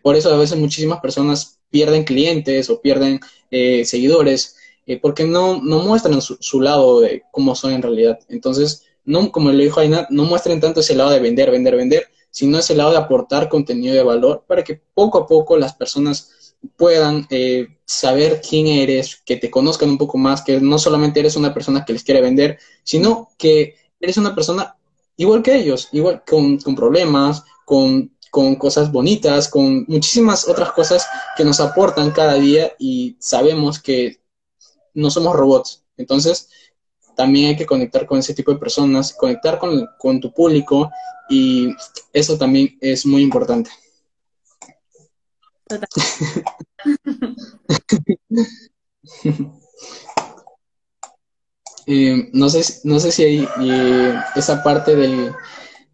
[0.02, 5.62] Por eso a veces muchísimas personas pierden clientes o pierden eh, seguidores eh, porque no,
[5.62, 8.18] no muestran su, su, lado de cómo son en realidad.
[8.28, 12.08] Entonces, no, como le dijo Aina, no muestren tanto ese lado de vender, vender, vender,
[12.30, 16.54] sino ese lado de aportar contenido de valor para que poco a poco las personas
[16.76, 21.36] puedan eh, saber quién eres, que te conozcan un poco más, que no solamente eres
[21.36, 24.76] una persona que les quiere vender, sino que eres una persona
[25.16, 31.44] igual que ellos, igual con, problemas, con, con cosas bonitas, con muchísimas otras cosas que
[31.44, 34.20] nos aportan cada día y sabemos que
[34.94, 35.84] no somos robots.
[35.96, 36.48] Entonces,
[37.20, 40.90] también hay que conectar con ese tipo de personas, conectar con, tu público
[41.28, 41.68] y
[42.14, 43.70] eso también es muy importante.
[51.86, 55.32] Eh, no, sé, no sé si hay eh, esa parte del,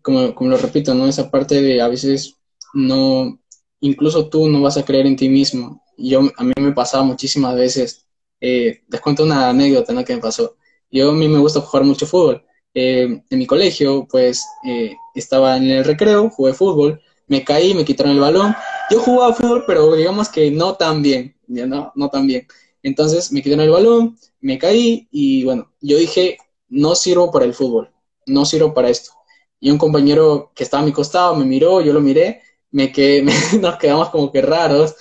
[0.03, 1.07] como, como lo repito, ¿no?
[1.07, 2.35] Esa parte de a veces
[2.75, 3.41] no,
[3.81, 5.83] incluso tú no vas a creer en ti mismo.
[5.97, 8.05] Yo, a mí me pasaba muchísimas veces,
[8.41, 10.05] eh, les cuento una anécdota ¿no?
[10.05, 10.57] que me pasó.
[10.91, 12.45] Yo a mí me gusta jugar mucho fútbol.
[12.75, 17.85] Eh, en mi colegio, pues eh, estaba en el recreo, jugué fútbol, me caí, me
[17.85, 18.55] quitaron el balón.
[18.91, 22.47] Yo jugaba fútbol, pero digamos que no tan bien, ya no, no tan bien.
[22.83, 27.55] Entonces me quitaron el balón, me caí y bueno, yo dije, no sirvo para el
[27.55, 27.91] fútbol.
[28.27, 29.13] no sirvo para esto.
[29.61, 33.23] Y un compañero que estaba a mi costado me miró, yo lo miré, me quedé,
[33.61, 34.95] nos quedamos como que raros.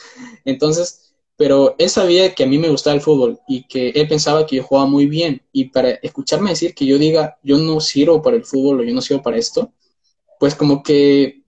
[0.45, 1.04] Entonces,
[1.37, 4.57] pero él sabía que a mí me gustaba el fútbol y que él pensaba que
[4.57, 5.41] yo jugaba muy bien.
[5.51, 8.93] Y para escucharme decir que yo diga, yo no sirvo para el fútbol o yo
[8.93, 9.71] no sirvo para esto,
[10.39, 11.43] pues como que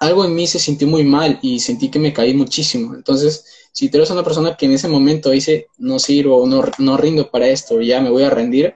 [0.00, 2.94] algo en mí se sintió muy mal y sentí que me caí muchísimo.
[2.94, 6.96] Entonces, si tú eres una persona que en ese momento dice, no sirvo, no, no
[6.96, 8.74] rindo para esto, ya me voy a rendir,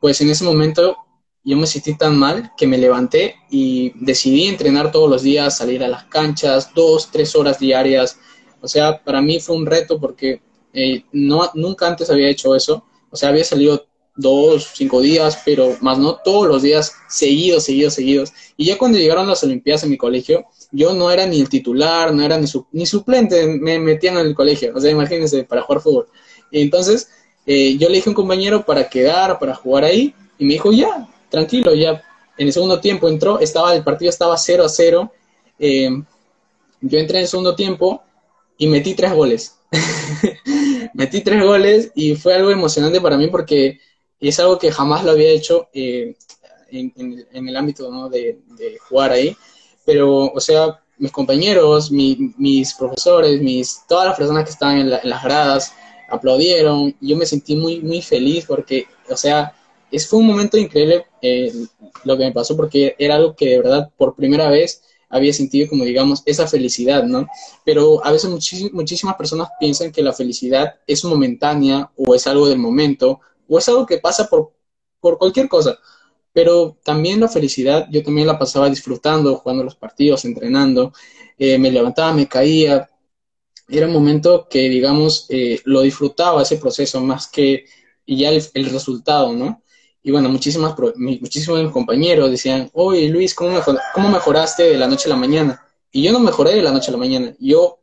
[0.00, 0.96] pues en ese momento
[1.44, 5.82] yo me sentí tan mal que me levanté y decidí entrenar todos los días, salir
[5.82, 8.18] a las canchas, dos, tres horas diarias.
[8.62, 10.40] O sea, para mí fue un reto porque
[10.72, 12.84] eh, no, nunca antes había hecho eso.
[13.10, 17.94] O sea, había salido dos, cinco días, pero más no todos los días, seguidos, seguidos,
[17.94, 18.32] seguidos.
[18.56, 22.14] Y ya cuando llegaron las Olimpiadas en mi colegio, yo no era ni el titular,
[22.14, 24.72] no era ni, ni suplente, me metían en el colegio.
[24.74, 26.08] O sea, imagínense, para jugar fútbol.
[26.50, 27.08] Entonces,
[27.46, 30.72] eh, yo le dije a un compañero para quedar, para jugar ahí, y me dijo,
[30.72, 32.02] ya, tranquilo, ya.
[32.38, 35.12] En el segundo tiempo entró, estaba, el partido estaba 0 a 0.
[35.58, 35.90] Eh,
[36.80, 38.02] yo entré en el segundo tiempo
[38.62, 39.58] y metí tres goles.
[40.94, 43.80] metí tres goles y fue algo emocionante para mí porque
[44.20, 46.14] es algo que jamás lo había hecho eh,
[46.70, 48.38] en, el ámbito de,
[48.88, 49.36] jugar ahí.
[49.84, 55.24] Pero, o sea, mis compañeros, mis profesores, mis, todas las personas que estaban en, las
[55.24, 55.74] gradas
[56.08, 56.94] aplaudieron.
[57.00, 59.56] Yo me sentí muy, muy feliz porque, o sea,
[59.90, 61.52] es, fue un momento increíble eh,
[62.04, 65.68] lo que me pasó porque era algo que de verdad por primera vez había sentido
[65.68, 67.28] como digamos esa felicidad, ¿no?
[67.64, 68.30] Pero a veces
[68.72, 73.68] muchísimas personas piensan que la felicidad es momentánea o es algo del momento o es
[73.68, 74.52] algo que pasa por,
[75.00, 75.78] por cualquier cosa.
[76.32, 80.94] Pero también la felicidad, yo también la pasaba disfrutando, jugando los partidos, entrenando,
[81.38, 82.88] eh, me levantaba, me caía.
[83.68, 87.66] Era un momento que, digamos, eh, lo disfrutaba ese proceso más que
[88.06, 89.62] ya el, el resultado, ¿no?
[90.02, 93.60] Y bueno, muchísimas, muchísimos compañeros decían, oye Luis, ¿cómo,
[93.94, 95.64] ¿cómo mejoraste de la noche a la mañana?
[95.92, 97.78] Y yo no mejoré de la noche a la mañana, yo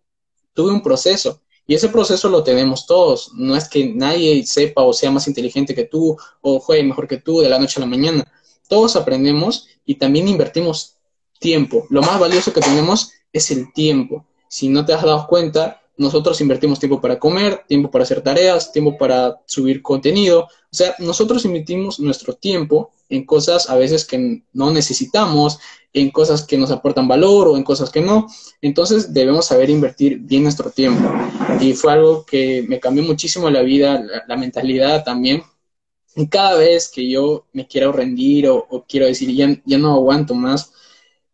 [0.53, 1.41] tuve un proceso.
[1.65, 3.31] Y ese proceso lo tenemos todos.
[3.35, 7.17] No es que nadie sepa o sea más inteligente que tú o juegue mejor que
[7.17, 8.25] tú de la noche a la mañana.
[8.67, 10.95] Todos aprendemos y también invertimos
[11.39, 11.85] tiempo.
[11.91, 14.25] Lo más valioso que tenemos es el tiempo.
[14.47, 18.71] Si no te has dado cuenta, nosotros invertimos tiempo para comer, tiempo para hacer tareas,
[18.71, 20.43] tiempo para subir contenido.
[20.43, 25.59] O sea, nosotros invertimos nuestro tiempo en cosas a veces que no necesitamos,
[25.91, 28.27] en cosas que nos aportan valor o en cosas que no.
[28.61, 31.11] Entonces debemos saber invertir bien nuestro tiempo.
[31.59, 35.43] Y fue algo que me cambió muchísimo la vida, la, mentalidad también.
[36.15, 40.33] Y cada vez que yo me quiero rendir o, quiero decir, ya, ya no aguanto
[40.33, 40.71] más,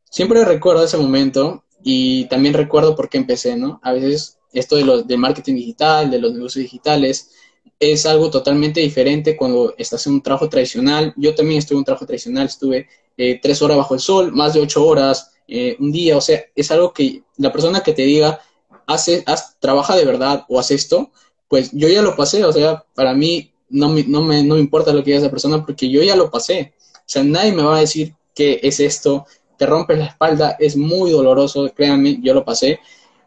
[0.09, 3.79] siempre recuerdo ese momento y también recuerdo por qué empecé, ¿no?
[3.83, 7.31] A veces esto de los, del marketing digital, de los negocios digitales,
[7.79, 11.13] es algo totalmente diferente cuando estás en un trabajo tradicional.
[11.17, 12.87] Yo también estuve en un trabajo tradicional, estuve
[13.17, 16.41] eh, tres horas bajo el sol, más de ocho horas, eh, un día, o sea,
[16.55, 18.39] es algo que la persona que te diga,
[18.87, 21.11] hace, haz, trabaja de verdad o haz esto,
[21.47, 24.61] pues yo ya lo pasé, o sea, para mí no me, no me, no me
[24.61, 26.73] importa lo que diga esa persona porque yo ya lo pasé.
[26.79, 29.25] O sea, nadie me va a decir qué es esto,
[29.57, 32.79] te rompes la espalda, es muy doloroso, créanme, yo lo pasé,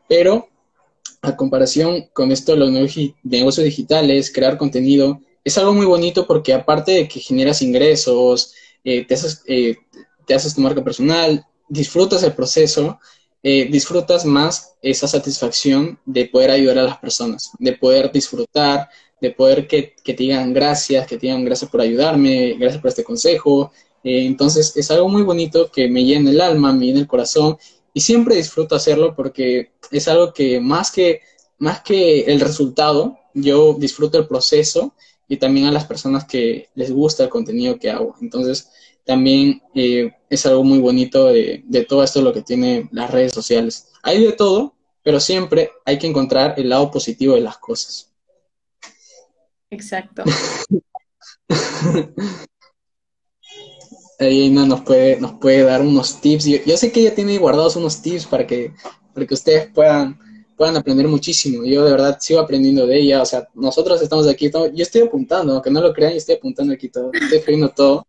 [0.08, 0.48] pero
[1.22, 6.92] a comparación con esto los negocios digitales, crear contenido, es algo muy bonito porque aparte
[6.92, 8.54] de que generas ingresos,
[8.84, 9.76] eh, te, haces, eh,
[10.26, 12.98] te haces tu marca personal, disfrutas el proceso,
[13.42, 18.88] eh, disfrutas más esa satisfacción de poder ayudar a las personas, de poder disfrutar,
[19.20, 22.88] de poder que, que te digan gracias, que te digan gracias por ayudarme, gracias por
[22.88, 23.72] este consejo.
[24.04, 27.58] entonces es algo muy bonito que me llena el alma, me llena el corazón
[27.92, 31.22] y siempre disfruto hacerlo porque es algo que más que,
[31.58, 34.94] más que el resultado, yo disfruto el proceso
[35.28, 38.16] y también a las personas que les gusta el contenido que hago.
[38.20, 38.70] Entonces,
[39.04, 43.32] también eh, es algo muy bonito de, de todo esto lo que tiene las redes
[43.32, 43.88] sociales.
[44.02, 48.12] Hay de todo, pero siempre hay que encontrar el lado positivo de las cosas.
[49.70, 50.24] Exacto.
[54.18, 56.44] ahí nos puede, nos puede dar unos tips.
[56.66, 58.72] Yo, sé que ella tiene guardados unos tips para que,
[59.14, 60.18] para que ustedes puedan,
[60.56, 61.64] puedan aprender muchísimo.
[61.64, 63.22] Yo de verdad sigo aprendiendo de ella.
[63.22, 66.74] O sea, nosotros estamos aquí, yo estoy apuntando, aunque no lo crean, yo estoy apuntando
[66.74, 68.06] aquí todo, estoy escribiendo todo.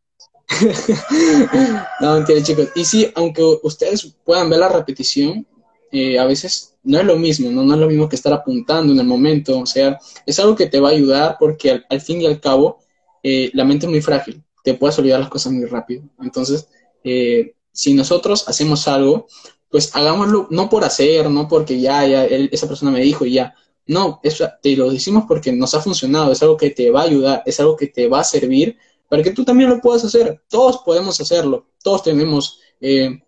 [2.02, 2.70] no, mentira, chicos.
[2.76, 5.46] Y sí, aunque ustedes puedan ver la repetición,
[5.92, 7.64] eh, a veces no es lo mismo, ¿no?
[7.64, 9.60] no es lo mismo que estar apuntando en el momento.
[9.60, 12.80] O sea, es algo que te va a ayudar porque al, fin y al cabo,
[13.22, 16.04] eh, la mente es muy frágil te puedes olvidar las cosas muy rápido.
[16.22, 16.68] Entonces,
[17.04, 19.28] eh, si nosotros hacemos algo,
[19.70, 23.56] pues hagámoslo no por hacer, no porque ya, ya esa persona me dijo y ya.
[23.86, 24.22] No,
[24.62, 27.60] te lo decimos porque nos ha funcionado, es algo que te va a ayudar, es
[27.60, 28.78] algo que te va a servir
[29.10, 30.44] para que tú también lo puedas hacer.
[30.48, 33.20] Todos podemos hacerlo, todos tenemos eh,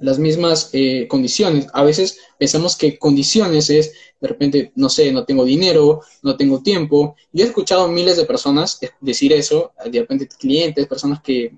[0.00, 1.66] las mismas eh, condiciones.
[1.72, 6.62] A veces pensamos que condiciones es, de repente, no sé, no tengo dinero, no tengo
[6.62, 7.16] tiempo.
[7.32, 11.52] Yo he escuchado miles de personas decir eso, de repente clientes, personas que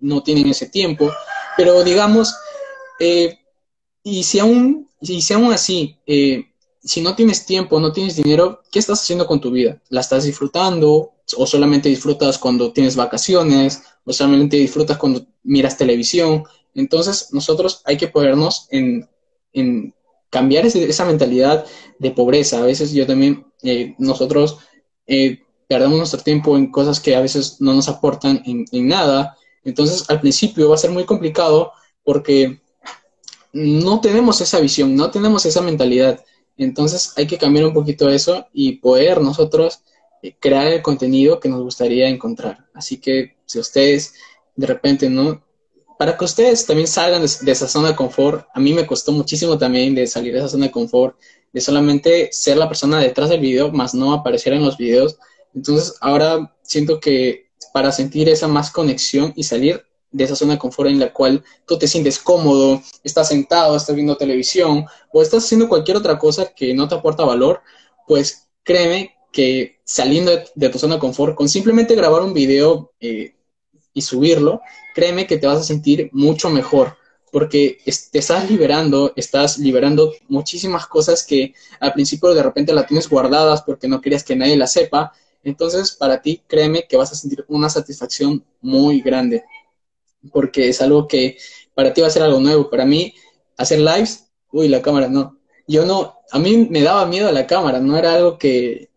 [0.00, 1.10] no tienen ese tiempo,
[1.56, 2.34] pero digamos,
[3.00, 3.38] eh,
[4.02, 6.46] y si aún, y si aún así, eh,
[6.82, 9.82] si no tienes tiempo, no tienes dinero, ¿qué estás haciendo con tu vida?
[9.88, 11.14] ¿La estás disfrutando?
[11.36, 13.82] ¿O solamente disfrutas cuando tienes vacaciones?
[14.04, 16.44] ¿O solamente disfrutas cuando miras televisión?
[16.76, 19.08] Entonces, nosotros hay que ponernos en,
[20.30, 21.64] cambiar esa mentalidad
[21.98, 22.58] de pobreza.
[22.58, 24.58] A veces yo también, eh, nosotros
[25.06, 29.36] eh, perdemos nuestro tiempo en cosas que a veces no nos aportan en, nada.
[29.64, 31.72] Entonces, al principio va a ser muy complicado
[32.04, 32.60] porque
[33.52, 36.22] no tenemos esa visión, no tenemos esa mentalidad.
[36.58, 39.80] Entonces, hay que cambiar un poquito eso y poder nosotros
[40.22, 42.66] eh, crear el contenido que nos gustaría encontrar.
[42.74, 44.14] Así que si ustedes
[44.54, 45.45] de repente no
[45.98, 49.56] para que ustedes también salgan de, esa zona de confort, a mí me costó muchísimo
[49.56, 51.16] también de salir de esa zona de confort,
[51.52, 55.18] de solamente ser la persona detrás del video, más no aparecer en los videos.
[55.54, 60.58] Entonces, ahora siento que para sentir esa más conexión y salir de esa zona de
[60.58, 65.44] confort en la cual tú te sientes cómodo, estás sentado, estás viendo televisión o estás
[65.44, 67.60] haciendo cualquier otra cosa que no te aporta valor,
[68.06, 73.34] pues créeme que saliendo de, tu zona de confort, con simplemente grabar un video eh,
[73.96, 74.60] y subirlo,
[74.94, 76.98] créeme que te vas a sentir mucho mejor
[77.32, 77.78] porque
[78.12, 83.62] te estás liberando, estás liberando muchísimas cosas que al principio de repente las tienes guardadas
[83.62, 85.12] porque no querías que nadie las sepa.
[85.42, 89.44] Entonces, para ti, créeme que vas a sentir una satisfacción muy grande,
[90.30, 91.38] porque es algo que
[91.74, 92.68] para ti va a ser algo nuevo.
[92.68, 93.14] Para mí,
[93.56, 95.38] hacer lives, uy, la cámara, no.
[95.66, 98.90] Yo no, a mí me daba miedo la cámara, no era algo que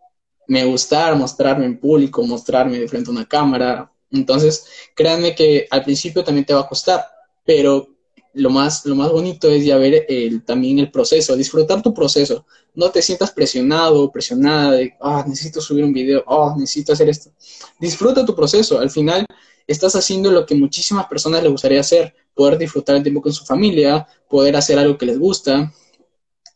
[0.48, 5.84] me gustara mostrarme en público, mostrarme de frente a una cámara, entonces, créanme que al
[5.84, 7.06] principio también te va a costar,
[7.46, 7.88] pero
[8.34, 12.46] lo más, lo más bonito es ya ver el, también el proceso, disfrutar tu proceso.
[12.74, 17.10] No te sientas presionado o presionada de, ah, necesito subir un video, oh, necesito hacer
[17.10, 17.32] esto.
[17.80, 18.80] Disfruta tu proceso.
[18.80, 19.26] Al final,
[19.68, 23.46] estás haciendo lo que muchísimas personas les gustaría hacer, poder disfrutar el tiempo con su
[23.46, 25.72] familia, poder hacer algo que les gusta.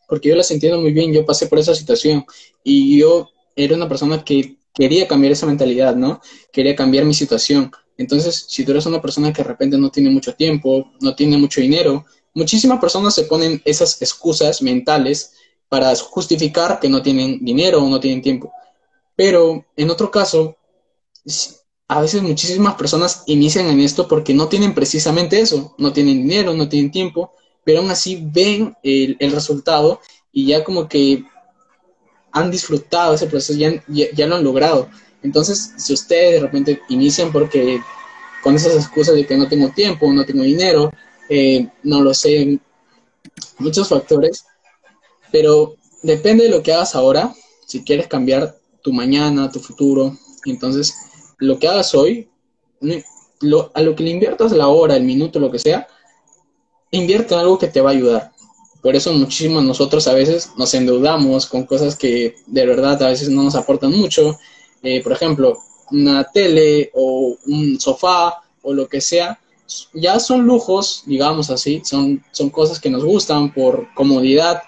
[0.08, 2.24] Porque yo las entiendo muy bien, yo pasé por esa situación
[2.62, 6.20] y yo era una persona que quería cambiar esa mentalidad, ¿no?
[6.52, 7.70] Quería cambiar mi situación.
[7.96, 11.38] Entonces, si tú eres una persona que de repente no tiene mucho tiempo, no tiene
[11.38, 15.32] mucho dinero, muchísimas personas se ponen esas excusas mentales
[15.68, 18.52] para justificar que no tienen dinero o no tienen tiempo.
[19.16, 20.56] Pero en otro caso,
[21.86, 26.52] a veces muchísimas personas inician en esto porque no tienen precisamente eso, no tienen dinero,
[26.52, 27.32] no tienen tiempo,
[27.62, 30.00] pero aún así ven el, el resultado
[30.32, 31.24] y ya como que
[32.34, 34.88] han disfrutado ese proceso, ya, ya, lo han logrado.
[35.22, 37.80] Entonces, si ustedes de repente inician porque
[38.42, 40.92] con esas excusas de que no tengo tiempo, no tengo dinero,
[41.30, 42.58] eh, no lo sé,
[43.58, 44.44] muchos factores,
[45.30, 47.32] pero depende de lo que hagas ahora,
[47.66, 50.94] si quieres cambiar tu mañana, tu futuro, entonces
[51.38, 52.28] lo que hagas hoy,
[53.74, 55.86] a lo que le inviertas la hora, el minuto, lo que sea,
[56.90, 58.32] invierte en algo que te va a ayudar.
[58.84, 63.30] Por eso muchísimos nosotros a veces nos endeudamos con cosas que de verdad a veces
[63.30, 64.38] no nos aportan mucho.
[64.82, 65.58] Eh, por ejemplo,
[65.90, 69.40] una tele o un sofá o lo que sea,
[69.94, 74.60] ya son lujos, digamos así, son, son cosas que nos gustan por comodidad,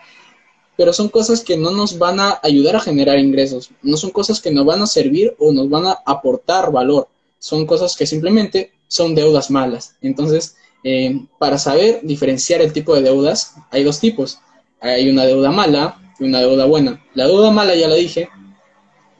[0.79, 4.41] pero son cosas que no nos van a ayudar a generar ingresos, no son cosas
[4.41, 7.07] que nos van a servir o nos van a aportar valor,
[7.39, 9.95] son cosas que simplemente son deudas malas.
[10.01, 10.57] Entonces,
[10.89, 14.39] eh, para saber diferenciar el tipo de deudas, hay dos tipos.
[14.79, 17.05] Hay una deuda mala y una deuda buena.
[17.15, 18.29] La deuda mala, ya la dije,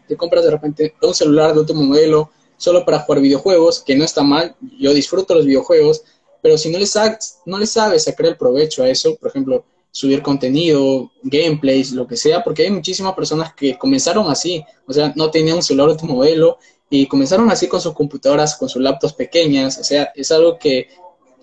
[0.07, 4.05] te compras de repente un celular de último modelo solo para jugar videojuegos, que no
[4.05, 6.05] está mal, yo disfruto los videojuegos,
[6.41, 9.65] pero si no le, sabes, no le sabes sacar el provecho a eso, por ejemplo,
[9.91, 15.13] subir contenido, gameplays, lo que sea, porque hay muchísimas personas que comenzaron así, o sea,
[15.17, 18.81] no tenían un celular de último modelo y comenzaron así con sus computadoras, con sus
[18.81, 20.89] laptops pequeñas, o sea, es algo que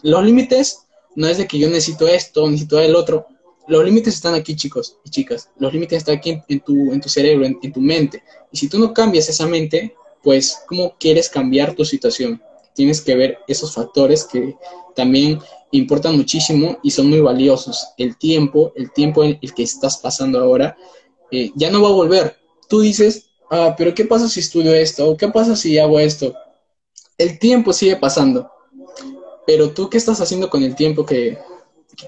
[0.04, 0.86] los límites
[1.16, 3.26] no es de que yo necesito esto, necesito el otro.
[3.68, 5.50] Los límites están aquí, chicos y chicas.
[5.58, 8.22] Los límites están aquí en, tu, en tu cerebro, en, tu mente.
[8.52, 12.42] Y si tú no cambias esa mente, pues, ¿cómo quieres cambiar tu situación?
[12.76, 14.56] Tienes que ver esos factores que
[14.96, 15.40] también
[15.72, 17.88] importan muchísimo y son muy valiosos.
[17.98, 20.76] El tiempo, el tiempo en el que estás pasando ahora,
[21.32, 22.38] eh, ya no va a volver.
[22.68, 25.10] Tú dices, ah, pero ¿qué pasa si estudio esto?
[25.10, 26.34] ¿O qué pasa si hago esto?
[27.18, 28.50] El tiempo sigue pasando
[29.46, 31.38] pero tú qué estás haciendo con el tiempo que,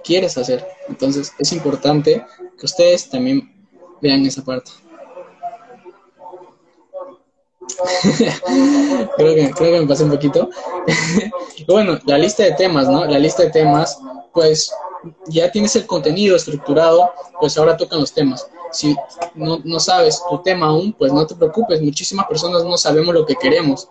[0.03, 0.67] quieres hacer.
[0.89, 2.25] Entonces es importante
[2.57, 3.53] que ustedes también
[4.01, 4.71] vean esa parte.
[9.15, 10.49] creo, que, creo que me pasé un poquito.
[11.67, 13.05] bueno, la lista de temas, ¿no?
[13.05, 13.99] La lista de temas,
[14.33, 14.73] pues
[15.27, 18.47] ya tienes el contenido estructurado, pues ahora tocan los temas.
[18.71, 18.95] Si
[19.35, 23.25] no, no sabes tu tema aún, pues no te preocupes, muchísimas personas no sabemos lo
[23.25, 23.87] que queremos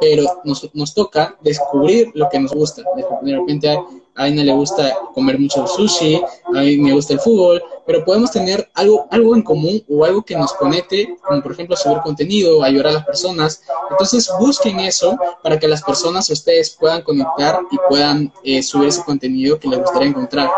[0.00, 2.82] pero nos, nos toca descubrir lo que nos gusta.
[3.22, 3.84] De repente a,
[4.16, 8.68] a le gusta comer mucho sushi, a mí me gusta el fútbol, pero podemos tener
[8.74, 12.88] algo, algo en común o algo que nos conecte, como por ejemplo subir contenido, ayudar
[12.88, 13.62] a las personas.
[13.90, 19.04] Entonces busquen eso para que las personas, ustedes puedan conectar y puedan eh, subir ese
[19.04, 20.50] contenido que les gustaría encontrar.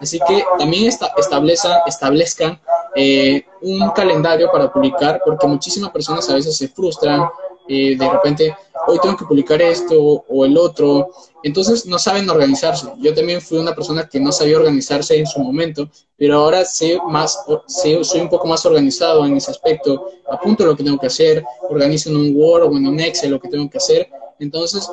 [0.00, 2.60] Así que también esta, establezcan, establezcan
[2.94, 7.28] eh, un calendario para publicar, porque muchísimas personas a veces se frustran,
[7.68, 8.56] eh, de repente
[8.86, 11.10] hoy tengo que publicar esto o el otro.
[11.42, 12.86] Entonces no saben organizarse.
[12.98, 16.98] Yo también fui una persona que no sabía organizarse en su momento, pero ahora sé
[17.06, 20.10] más, sé, soy un poco más organizado en ese aspecto.
[20.30, 23.40] Apunto lo que tengo que hacer, organizo en un Word o en un Excel lo
[23.40, 24.08] que tengo que hacer.
[24.38, 24.88] Entonces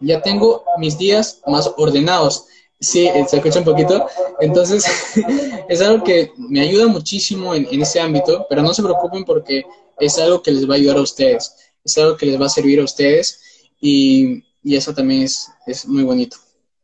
[0.00, 2.46] ya tengo mis días más ordenados.
[2.78, 4.06] Sí, se escucha un poquito.
[4.40, 4.84] Entonces,
[5.68, 9.64] es algo que me ayuda muchísimo en, ese ámbito, pero no se preocupen porque
[9.98, 11.54] es algo que les va a ayudar a ustedes
[11.86, 13.40] es algo que les va a servir a ustedes
[13.80, 16.36] y, y eso también es, es, muy bonito,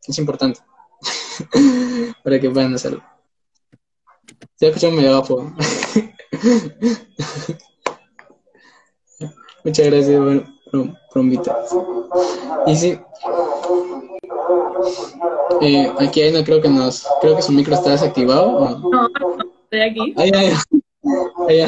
[0.07, 0.61] es importante
[2.23, 3.03] para que puedan hacerlo.
[4.55, 5.53] Se escuchado medio abajo.
[9.65, 10.21] Muchas gracias
[10.71, 11.57] por, por, invitar.
[12.67, 12.99] Y sí,
[15.61, 18.57] eh, aquí hay no creo que nos, creo que su micro está desactivado.
[18.57, 18.71] ¿o?
[18.71, 19.09] No, no,
[19.65, 20.15] estoy aquí.
[20.17, 20.53] Ahí, ahí,
[21.49, 21.63] ahí.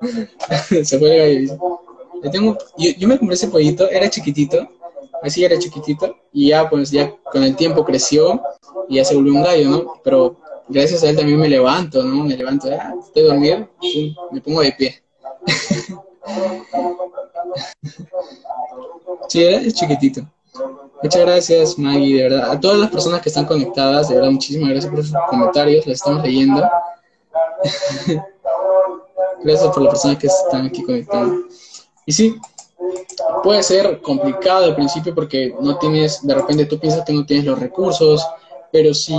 [0.84, 1.80] Se fue el gallo.
[2.22, 4.68] Yo, tengo, yo, yo, me compré ese pollito, era chiquitito,
[5.22, 8.42] así era chiquitito, y ya pues ya con el tiempo creció
[8.88, 10.00] y ya se volvió un gallo, ¿no?
[10.02, 10.36] Pero
[10.68, 12.24] gracias a él también me levanto, ¿no?
[12.24, 15.00] Me levanto, ah, estoy dormido, y me pongo de pie.
[19.28, 20.22] sí, era chiquitito.
[21.00, 22.50] Muchas gracias, Maggie, de verdad.
[22.50, 25.94] A todas las personas que están conectadas, de verdad, muchísimas gracias por sus comentarios, los
[25.94, 26.68] estamos leyendo.
[29.42, 31.32] Gracias por las personas que están aquí conectadas.
[32.06, 32.36] Y sí,
[33.42, 37.46] puede ser complicado al principio porque no tienes, de repente tú piensas que no tienes
[37.46, 38.26] los recursos,
[38.72, 39.14] pero si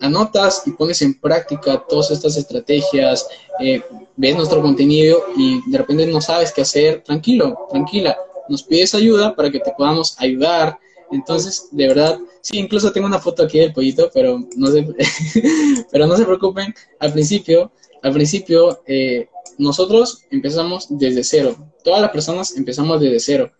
[0.00, 3.26] anotas y pones en práctica todas estas estrategias,
[3.60, 3.82] eh,
[4.16, 8.16] ves nuestro contenido y de repente no sabes qué hacer, tranquilo, tranquila,
[8.48, 10.78] nos pides ayuda para que te podamos ayudar.
[11.12, 14.86] Entonces, de verdad, sí, incluso tengo una foto aquí del pollito, pero no se,
[15.90, 17.70] pero no se preocupen, al principio,
[18.02, 19.28] al principio eh,
[19.58, 21.56] nosotros empezamos desde cero.
[21.84, 23.52] Todas las personas empezamos desde cero.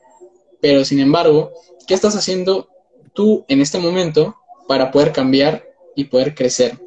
[0.61, 1.53] Pero sin embargo,
[1.86, 2.68] ¿qué estás haciendo
[3.12, 4.36] tú en este momento
[4.68, 5.64] para poder cambiar
[5.97, 6.78] y poder crecer?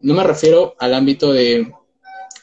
[0.00, 1.72] No me refiero al ámbito de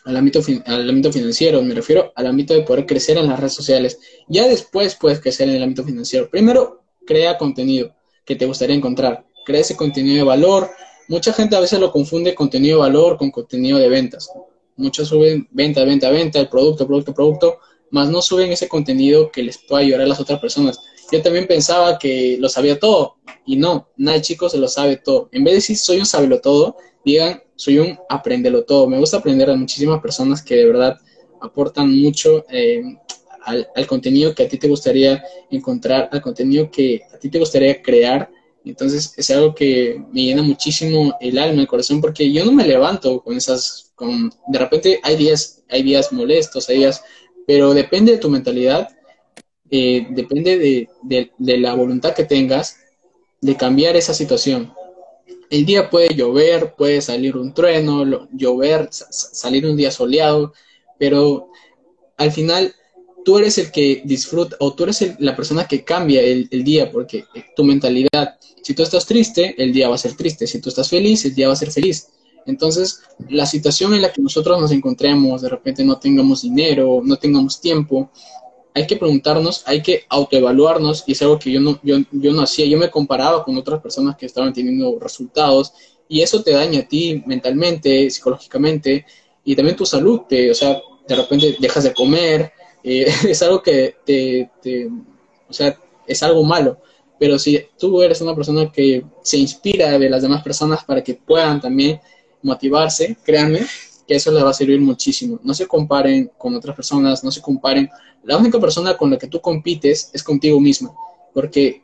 [0.04, 3.54] al ámbito, al ámbito financiero, me refiero al ámbito de poder crecer en las redes
[3.54, 4.00] sociales.
[4.28, 6.30] Ya después puedes crecer en el ámbito financiero.
[6.30, 7.96] Primero, crea contenido
[8.26, 9.26] que te gustaría encontrar.
[9.46, 10.72] Crea ese contenido de valor.
[11.12, 14.32] Mucha gente a veces lo confunde contenido de valor con contenido de ventas.
[14.78, 17.59] Muchos suben venta, venta, venta, el producto, producto, producto,
[17.89, 20.80] más no suben ese contenido que les pueda ayudar a las otras personas.
[21.12, 25.28] Yo también pensaba que lo sabía todo y no, nada chicos se lo sabe todo.
[25.34, 28.88] En vez de decir soy un sabelo todo, digan soy un aprendelo todo.
[28.88, 30.97] Me gusta aprender a muchísimas personas que de verdad
[31.41, 32.84] aportan mucho eh,
[33.43, 37.38] al, al, contenido que a ti te gustaría encontrar, al contenido que a ti te
[37.38, 38.30] gustaría crear
[38.64, 42.68] entonces es algo que me llena muchísimo el alma, el corazón, porque yo no me
[42.68, 47.03] levanto con esas, con, de repente hay días, hay días molestos, hay días,
[47.47, 48.89] pero depende de tu mentalidad,
[49.70, 52.78] eh, depende de, de, de, la voluntad que tengas
[53.39, 54.74] de cambiar esa situación.
[55.49, 60.53] El día puede llover, puede salir un trueno, llover, salir un día soleado,
[60.99, 61.49] pero
[62.18, 62.76] al final
[63.24, 66.92] tú eres el que disfruta o tú eres el, la persona que cambia el, día
[66.92, 70.70] porque tu mentalidad, si tú estás triste, el día va a ser triste, si tú
[70.70, 72.08] estás feliz, el día va a ser feliz.
[72.46, 77.18] Entonces, la situación en la que nosotros nos encontremos, de repente no tengamos dinero, no
[77.18, 78.10] tengamos tiempo,
[78.74, 82.42] hay que preguntarnos, hay que autoevaluarnos y es algo que yo no, yo, yo no
[82.42, 85.74] hacía, yo me comparaba con otras personas que estaban teniendo resultados
[86.08, 89.06] y eso te daña a ti mentalmente, psicológicamente
[89.44, 92.54] y también tu salud, te, o sea, de repente dejas de comer,
[92.84, 94.88] eh, es algo que te, te,
[95.48, 95.78] o sea,
[96.08, 96.78] es algo malo.
[97.20, 101.14] Pero si tú eres una persona que se inspira de las demás personas para que
[101.14, 102.00] puedan también
[102.42, 103.62] motivarse, créanme
[104.08, 105.40] que eso les va a servir muchísimo.
[105.44, 107.90] No se comparen con otras personas, no se comparen.
[108.24, 110.94] La única persona con la que tú compites es contigo misma,
[111.34, 111.84] porque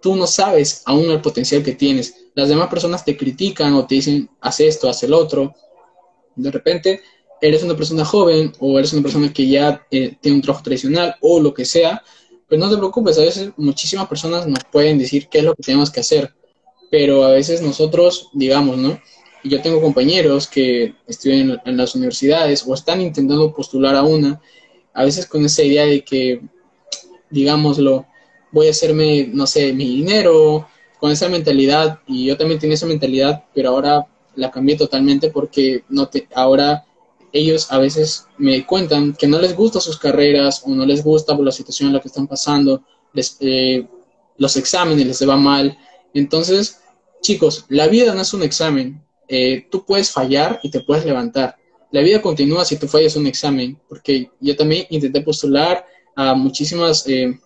[0.00, 2.26] tú no sabes aún el potencial que tienes.
[2.34, 5.54] Las demás personas te critican o te dicen, haz esto, haz el otro.
[6.34, 7.00] De repente
[7.42, 11.16] eres una persona joven o eres una persona que ya eh, tiene un trabajo tradicional
[11.20, 12.02] o lo que sea,
[12.48, 15.62] pues no te preocupes, a veces muchísimas personas nos pueden decir qué es lo que
[15.64, 16.32] tenemos que hacer,
[16.88, 19.00] pero a veces nosotros, digamos, ¿no?
[19.42, 24.40] Yo tengo compañeros que estudian en las universidades o están intentando postular a una,
[24.94, 26.42] a veces con esa idea de que,
[27.28, 28.06] digámoslo,
[28.52, 30.68] voy a hacerme, no sé, mi dinero,
[31.00, 35.82] con esa mentalidad, y yo también tenía esa mentalidad, pero ahora la cambié totalmente porque
[35.88, 36.84] no te, ahora
[37.32, 41.34] ellos a veces me cuentan que no les gustan sus carreras o no les gusta
[41.34, 43.86] por la situación en la que están pasando, les, eh,
[44.36, 45.76] los exámenes les va mal.
[46.12, 46.80] Entonces,
[47.22, 49.02] chicos, la vida no es un examen.
[49.28, 51.56] Eh, tú puedes fallar y te puedes levantar.
[51.90, 57.06] La vida continúa si tú fallas un examen, porque yo también intenté postular a muchísimas,
[57.06, 57.38] eh,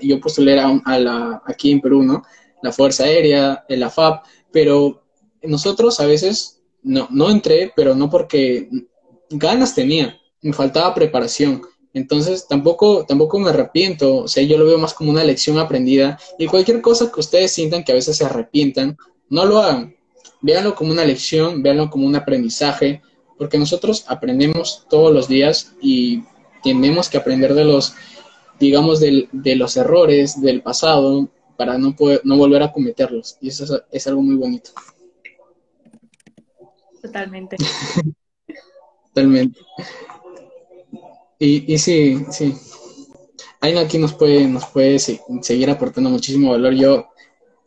[0.00, 2.22] yo postulé a, la, aquí en Perú, ¿no?
[2.62, 5.02] La Fuerza Aérea, la FAP, pero
[5.42, 8.68] nosotros a veces no, no entré, pero no porque
[9.30, 11.62] ganas tenía, me faltaba preparación.
[11.94, 16.18] Entonces tampoco, tampoco me arrepiento, o sea, yo lo veo más como una lección aprendida
[16.38, 18.96] y cualquier cosa que ustedes sientan que a veces se arrepientan,
[19.28, 19.94] no lo hagan.
[20.40, 23.02] Véanlo como una lección, véanlo como un aprendizaje,
[23.36, 26.22] porque nosotros aprendemos todos los días y
[26.62, 27.94] tenemos que aprender de los,
[28.58, 33.36] digamos, de los errores del pasado para no, poder, no volver a cometerlos.
[33.40, 34.70] Y eso es algo muy bonito.
[37.02, 37.56] Totalmente.
[39.06, 39.60] Totalmente.
[41.38, 42.54] Y, y sí, sí.
[43.60, 46.74] Aina aquí nos puede, nos puede seguir aportando muchísimo valor.
[46.74, 47.08] Yo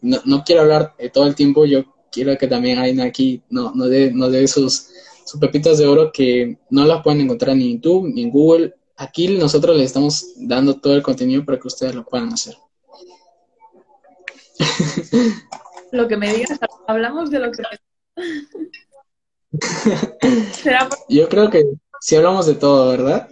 [0.02, 4.12] no, quiero hablar todo el tiempo, yo quiero que también Aina aquí nos no dé,
[4.12, 4.90] no de sus,
[5.26, 8.76] sus pepitas de oro que no las pueden encontrar ni en YouTube ni en Google.
[8.98, 12.56] Aquí nosotros les estamos dando todo el contenido para que ustedes lo puedan hacer.
[15.92, 17.64] Lo que me digas, hablamos de lo que...
[21.10, 21.64] Yo creo que
[22.02, 23.30] si hablamos de todo, ¿verdad?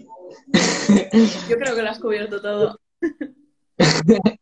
[1.50, 2.80] Yo creo que lo has cubierto todo.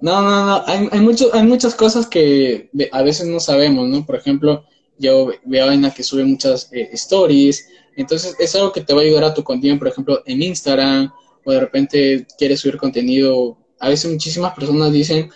[0.00, 0.62] No, no, no.
[0.66, 4.06] Hay, hay, hay muchas cosas que a veces no sabemos, ¿no?
[4.06, 4.64] Por ejemplo,
[4.98, 7.68] yo veo a Aina que sube muchas eh, stories.
[7.96, 11.12] Entonces, es algo que te va a ayudar a tu contenido, por ejemplo, en Instagram,
[11.44, 13.58] o de repente quieres subir contenido.
[13.80, 15.30] A veces muchísimas personas dicen,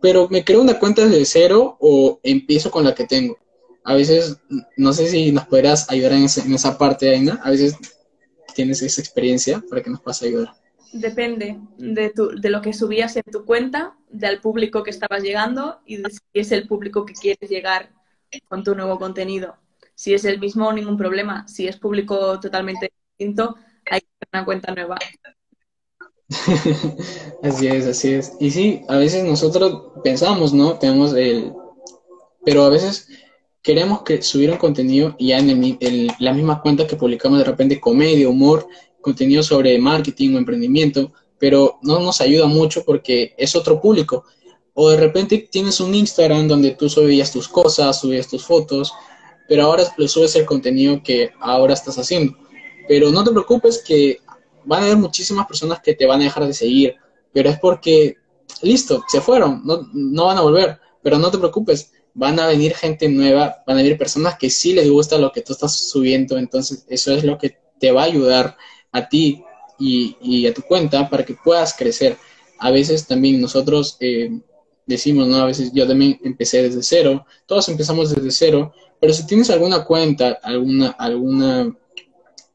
[0.00, 3.38] pero me creo una cuenta desde cero o empiezo con la que tengo
[3.86, 4.38] a veces,
[4.76, 7.40] no sé si nos podrás ayudar en, esa parte, Aina.
[7.44, 7.76] A veces
[8.52, 10.54] tienes esa experiencia para que nos puedas ayudar.
[10.92, 15.78] Depende de, tu, de lo que subías en tu cuenta, del público que estabas llegando
[15.86, 17.92] y de si es el público que quieres llegar
[18.48, 19.54] con tu nuevo contenido.
[19.94, 21.46] Si es el mismo, ningún problema.
[21.46, 23.54] Si es público totalmente distinto,
[23.88, 24.96] hay que hacer una cuenta nueva.
[27.44, 28.32] así es, así es.
[28.40, 30.76] Y sí, a veces nosotros pensamos, ¿no?
[30.76, 31.54] Tenemos el...
[32.44, 33.08] Pero a veces
[33.66, 38.28] queremos que subir un contenido ya en, la misma cuenta que publicamos de repente comedia,
[38.28, 38.68] humor,
[39.00, 44.24] contenido sobre marketing o emprendimiento, pero no nos ayuda mucho porque es otro público.
[44.72, 48.92] O de repente tienes un Instagram donde tú subías tus cosas, subías tus fotos,
[49.48, 52.36] pero ahora subes el contenido que ahora estás haciendo.
[52.86, 54.20] Pero no te preocupes que
[54.64, 56.94] van a haber muchísimas personas que te van a dejar de seguir,
[57.32, 58.14] pero es porque,
[58.62, 62.74] listo, se fueron, no, no van a volver, pero no te preocupes, van a venir
[62.74, 66.38] gente nueva, van a venir personas que sí les gusta lo que tú estás subiendo,
[66.38, 68.56] entonces eso es lo que te va a ayudar
[68.90, 69.44] a ti
[69.78, 72.16] y, a tu cuenta para que puedas crecer.
[72.58, 74.30] A veces también nosotros eh,
[74.86, 75.36] decimos, ¿no?
[75.36, 79.84] A veces yo también empecé desde cero, todos empezamos desde cero, pero si tienes alguna
[79.84, 81.76] cuenta, alguna, alguna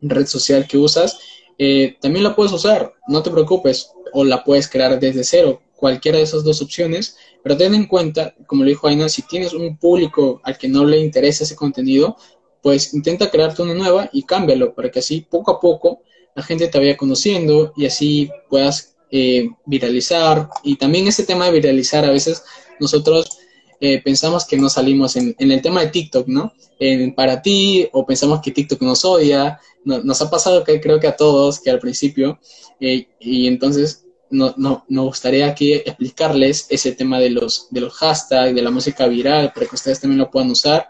[0.02, 1.20] red social que usas,
[1.60, 6.18] eh, también la puedes usar, no te preocupes, o la puedes crear desde cero, cualquiera
[6.18, 9.78] de esas dos opciones, pero ten en cuenta, como le dijo Aina, si tienes un
[9.78, 12.16] público al que no le interesa ese contenido,
[12.62, 16.02] pues intenta crearte una nueva y cámbialo para que así poco a poco
[16.36, 20.50] la gente te vaya conociendo y así puedas eh, viralizar.
[20.64, 22.44] Y también ese tema de viralizar, a veces
[22.80, 23.38] nosotros
[23.80, 26.54] eh, pensamos que no salimos en, el tema de TikTok, ¿no?
[26.80, 29.60] En, para ti, o pensamos que TikTok nos odia.
[29.84, 32.40] nos ha pasado que creo que a todos, que al principio,
[32.80, 34.01] eh, y entonces
[34.32, 38.72] no, no, nos gustaría aquí explicarles ese tema de los, de los hashtags, de la
[38.72, 40.90] música viral, para que ustedes también lo puedan usar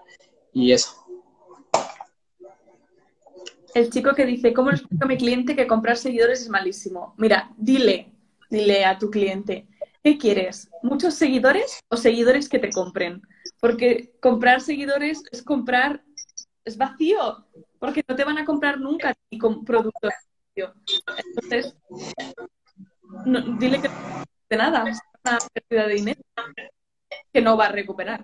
[0.53, 0.95] y eso.
[3.73, 7.15] El chico que dice, ¿cómo le explico a mi cliente que comprar seguidores es malísimo?
[7.17, 8.11] Mira, dile,
[8.49, 9.67] dile a tu cliente,
[10.03, 10.69] ¿qué quieres?
[10.83, 13.21] ¿Muchos seguidores o seguidores que te compren?
[13.59, 16.03] Porque comprar seguidores es comprar,
[16.65, 17.45] es vacío,
[17.79, 20.11] porque no te van a comprar nunca con productos.
[20.53, 21.75] Entonces,
[23.59, 26.21] dile que no de nada, una pérdida de dinero
[27.33, 28.21] que no va a recuperar.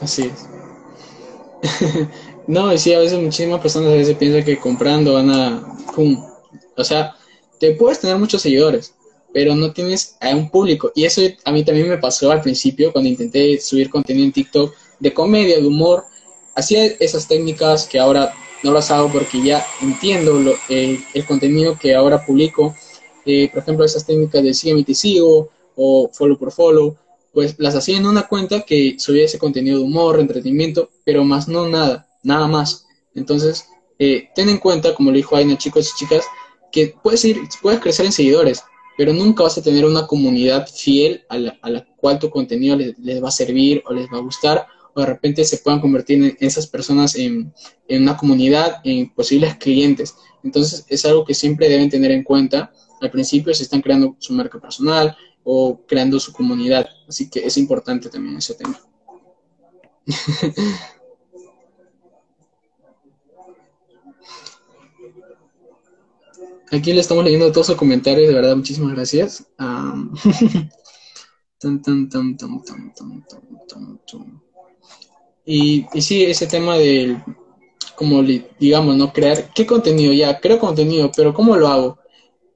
[0.00, 0.48] Así es.
[2.46, 5.76] no, y sí, a veces muchísimas personas a veces piensan que comprando van a...
[5.94, 6.24] ¡Pum!
[6.76, 7.14] O sea,
[7.60, 8.94] te puedes tener muchos seguidores,
[9.32, 10.92] pero no tienes a un público.
[10.94, 14.74] Y eso a mí también me pasó al principio cuando intenté subir contenido en TikTok
[14.98, 16.04] de comedia, de humor.
[16.54, 21.78] Hacía esas técnicas que ahora no las hago porque ya entiendo lo, eh, el contenido
[21.78, 22.74] que ahora publico.
[23.24, 26.96] Por ejemplo, esas técnicas de sígueme y te sigo o follow por follow,
[27.32, 31.48] pues las hacía en una cuenta que subía ese contenido de humor, entretenimiento, pero más
[31.48, 32.86] no nada, nada más.
[33.14, 33.66] Entonces,
[33.98, 36.24] eh, ten en cuenta, como le dijo Aina, chicos y chicas,
[36.70, 38.62] que puedes, ir, puedes crecer en seguidores,
[38.96, 43.22] pero nunca vas a tener una comunidad fiel a la, cual tu contenido les, les,
[43.22, 46.36] va a servir o les va a gustar, o de repente se puedan convertir en
[46.40, 47.52] esas personas en,
[47.88, 50.14] en una comunidad, en posibles clientes.
[50.44, 52.72] Entonces, es algo que siempre deben tener en cuenta.
[53.00, 56.88] Al principio se están creando su marca personal, o creando su comunidad.
[57.06, 58.80] Así que es importante también ese tema.
[66.72, 69.46] Aquí le estamos leyendo todos sus comentarios, de verdad, muchísimas gracias.
[75.44, 77.22] y, y sí, ese tema del,
[77.94, 78.24] como
[78.58, 79.12] digamos, ¿no?
[79.12, 80.12] Crear, ¿qué contenido?
[80.12, 81.98] Ya, creo contenido, pero ¿cómo lo hago?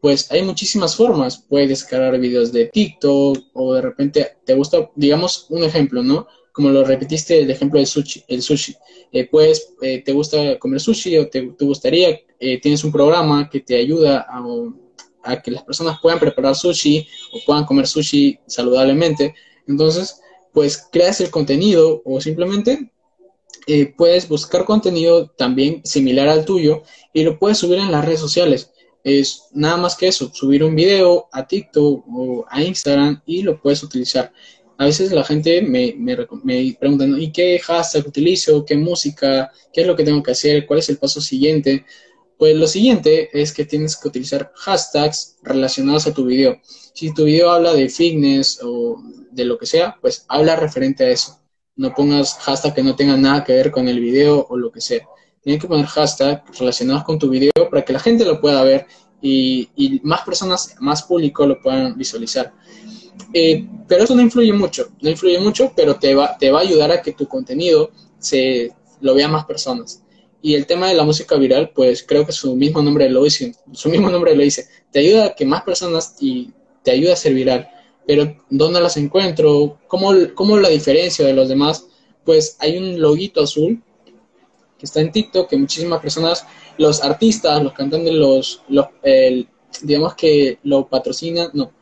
[0.00, 1.44] Pues hay muchísimas formas.
[1.48, 6.26] Puedes descargar videos de TikTok o de repente te gusta, digamos, un ejemplo, ¿no?
[6.52, 8.24] Como lo repetiste, el ejemplo del sushi.
[8.28, 8.76] El sushi.
[9.12, 13.60] Eh, pues eh, te gusta comer sushi o te, gustaría, eh, tienes un programa que
[13.60, 14.44] te ayuda a,
[15.24, 19.34] a, que las personas puedan preparar sushi o puedan comer sushi saludablemente.
[19.66, 20.20] Entonces,
[20.52, 22.92] pues creas el contenido o simplemente
[23.98, 28.72] puedes buscar contenido también similar al tuyo y lo puedes subir en las redes sociales
[29.04, 33.60] es nada más que eso, subir un video a TikTok o a Instagram y lo
[33.60, 34.32] puedes utilizar.
[34.76, 38.64] A veces la gente me, me, me pregunta, ¿y qué hashtag utilizo?
[38.64, 39.50] ¿Qué música?
[39.72, 40.66] ¿Qué es lo que tengo que hacer?
[40.66, 41.84] ¿Cuál es el paso siguiente?
[42.36, 46.60] Pues lo siguiente es que tienes que utilizar hashtags relacionados a tu video.
[46.94, 51.10] Si tu video habla de fitness o de lo que sea, pues habla referente a
[51.10, 51.40] eso.
[51.74, 54.80] No pongas hashtag que no tenga nada que ver con el video o lo que
[54.80, 55.08] sea.
[55.42, 58.86] Tienes que poner hashtag relacionados con tu video para que la gente lo pueda ver
[59.20, 62.52] y, más personas, más público lo puedan visualizar.
[63.32, 66.62] Eh, pero eso no influye mucho, no influye mucho, pero te va, te va a
[66.62, 70.02] ayudar a que tu contenido se lo vean más personas.
[70.40, 73.54] Y el tema de la música viral, pues creo que su mismo nombre lo dice,
[73.72, 76.52] su mismo nombre lo dice, te ayuda a que más personas y
[76.84, 77.68] te ayuda a ser viral.
[78.06, 79.78] Pero ¿dónde las encuentro?
[79.88, 81.86] ¿Cómo, cómo la diferencia de los demás?
[82.24, 83.82] Pues hay un loguito azul
[84.78, 88.86] que está en TikTok, que muchísimas personas, los artistas, los cantantes, los, los
[89.82, 91.72] digamos que lo patrocinan, no,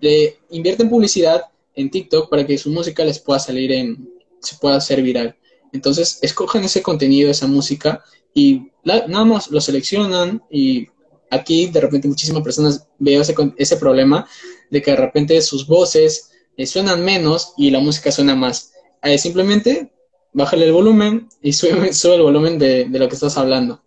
[0.00, 1.42] le invierten publicidad
[1.74, 4.08] en TikTok para que su música les pueda salir en,
[4.40, 5.36] se pueda hacer viral.
[5.72, 8.02] Entonces, escogen ese contenido, esa música,
[8.34, 10.86] y nada más lo seleccionan y
[11.30, 14.26] aquí de repente muchísimas personas veo ese, ese problema
[14.70, 18.72] de que de repente sus voces eh, suenan menos y la música suena más.
[19.02, 19.92] Eh, simplemente
[20.38, 23.82] bájale el volumen y sube, sube el volumen de, de, lo que estás hablando.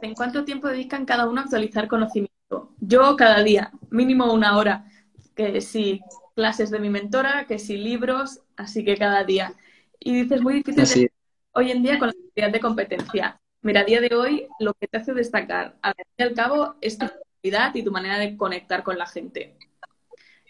[0.00, 2.70] ¿En cuánto tiempo dedican cada uno a actualizar conocimiento?
[2.80, 4.86] Yo cada día, mínimo una hora.
[5.34, 6.00] Que si
[6.34, 9.54] clases de mi mentora, que si libros, así que cada día.
[9.98, 11.10] Y dices, muy difícil
[11.52, 13.40] hoy en día con la actividad de competencia.
[13.62, 16.76] Mira, a día de hoy lo que te hace destacar, al fin y al cabo,
[16.80, 19.56] es tu actividad y tu manera de conectar con la gente.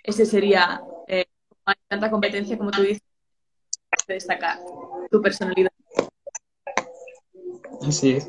[0.03, 1.27] Ese sería eh,
[1.89, 3.03] tanta competencia como tú dices,
[4.07, 4.59] destacar
[5.11, 5.71] tu personalidad.
[7.87, 8.29] Así es.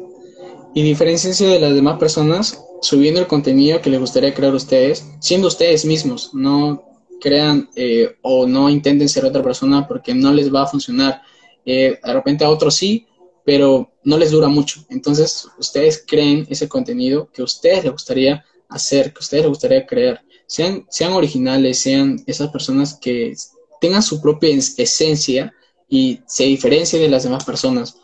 [0.73, 5.47] Y diferenciense de las demás personas subiendo el contenido que les gustaría crear ustedes, siendo
[5.47, 6.33] ustedes mismos.
[6.33, 6.83] No
[7.19, 11.21] crean eh, o no intenten ser otra persona porque no les va a funcionar.
[11.65, 13.07] Eh, de repente a otros sí,
[13.45, 14.83] pero no les dura mucho.
[14.89, 19.49] Entonces, ustedes creen ese contenido que a ustedes les gustaría hacer, que a ustedes les
[19.49, 23.33] gustaría crear sean, sean originales, sean esas personas que
[23.79, 25.53] tengan su propia esencia
[25.87, 27.95] y se diferencien de las demás personas.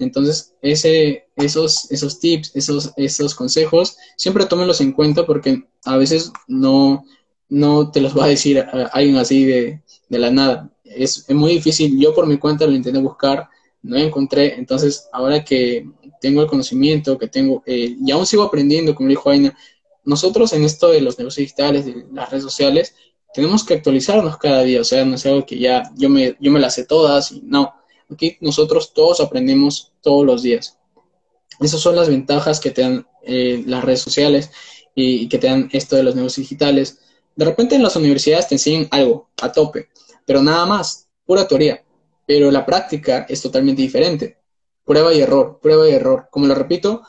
[0.00, 6.32] Entonces, ese, esos, esos tips, esos, esos consejos, siempre tómenlos en cuenta porque a veces
[6.48, 7.04] no,
[7.48, 8.58] no te los va a decir
[8.92, 10.72] alguien así de, de la nada.
[10.82, 11.96] Es, es, muy difícil.
[12.00, 13.48] Yo por mi cuenta lo intenté buscar,
[13.82, 14.56] no encontré.
[14.56, 15.86] Entonces, ahora que
[16.20, 19.56] tengo el conocimiento, que tengo, eh, y aún sigo aprendiendo, como dijo Aina,
[20.04, 22.94] nosotros en esto de los negocios digitales, de las redes sociales,
[23.32, 26.52] tenemos que actualizarnos cada día, o sea, no es algo que ya yo me, yo
[26.52, 27.74] me las sé todas, y no,
[28.10, 30.78] aquí nosotros todos aprendemos todos los días.
[31.60, 34.50] Esas son las ventajas que te dan eh, las redes sociales
[34.94, 36.98] y, que te dan esto de los negocios digitales.
[37.34, 39.88] De repente en las universidades te enseñan algo a tope,
[40.24, 41.84] pero nada más, pura teoría.
[42.26, 44.38] pero la práctica es totalmente diferente.
[44.84, 46.28] Prueba y error, prueba y error.
[46.30, 47.02] Como lo repito,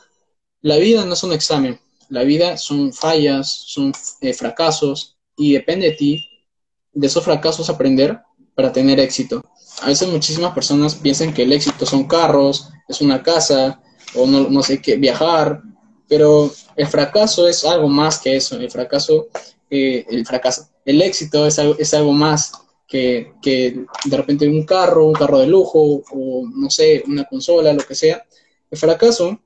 [0.62, 1.80] la vida no es un examen,
[2.10, 3.92] la vida son fallas, son
[4.22, 6.30] eh, fracasos y depende de ti,
[6.94, 8.20] de esos fracasos aprender
[8.56, 9.44] para tener éxito.
[9.82, 13.82] A veces muchísimas personas piensan que el éxito son carros, es una casa
[14.16, 15.62] o no, no sé qué, viajar,
[16.08, 18.58] pero el fracaso es algo más que eso.
[18.58, 19.28] El fracaso,
[19.70, 20.26] eh, el
[20.86, 22.54] el éxito es algo, es algo más
[22.88, 27.74] que, que, de repente un carro, un carro de lujo o no sé, una consola,
[27.74, 28.24] lo que sea.
[28.70, 29.40] El fracaso,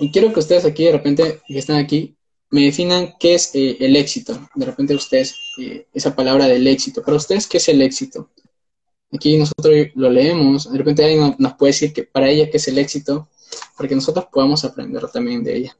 [0.00, 2.16] y quiero que ustedes aquí de repente que están aquí
[2.50, 4.48] me definan qué es eh, el éxito.
[4.54, 7.02] De repente ustedes, eh, esa palabra del éxito.
[7.02, 8.30] Para ustedes, ¿qué es el éxito?
[9.12, 12.68] Aquí nosotros lo leemos, de repente alguien nos puede decir que para ella qué es
[12.68, 13.28] el éxito,
[13.76, 15.76] para que nosotros podamos aprender también de ella.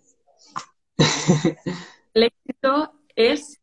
[2.13, 3.61] El éxito es,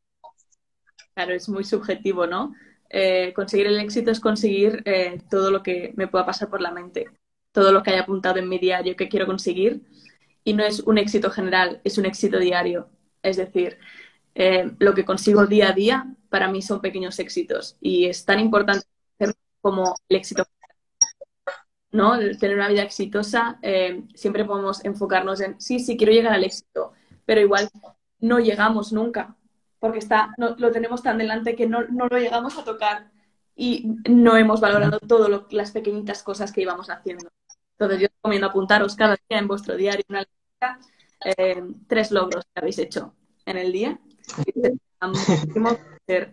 [1.14, 2.53] claro, es muy subjetivo, ¿no?
[2.89, 4.86] Eh, conseguir el éxito es conseguir
[5.30, 7.08] todo lo que me pueda pasar por la mente,
[7.51, 9.82] todo lo que haya apuntado en mi diario que quiero conseguir.
[10.48, 12.88] Y no es un éxito general, es un éxito diario.
[13.22, 13.80] Es decir,
[14.34, 17.76] eh, lo que consigo día a día para mí son pequeños éxitos.
[17.82, 18.88] Y es tan importante
[19.60, 20.45] como el éxito.
[21.91, 22.18] ¿no?
[22.39, 23.60] tener una vida exitosa,
[24.14, 26.93] siempre podemos enfocarnos en, sí, sí, quiero llegar al éxito,
[27.26, 27.68] pero igual
[28.20, 29.36] no llegamos nunca,
[29.80, 33.12] porque está, no, lo tenemos tan delante que no, no, lo llegamos a tocar
[33.54, 37.30] y no hemos valorado todas las pequeñitas cosas que íbamos haciendo.
[37.72, 40.06] Entonces yo recomiendo apuntaros cada día en vuestro diario
[41.26, 43.14] eh, tres logros que habéis hecho
[43.45, 43.99] en el día
[44.45, 44.53] y
[46.05, 46.32] ser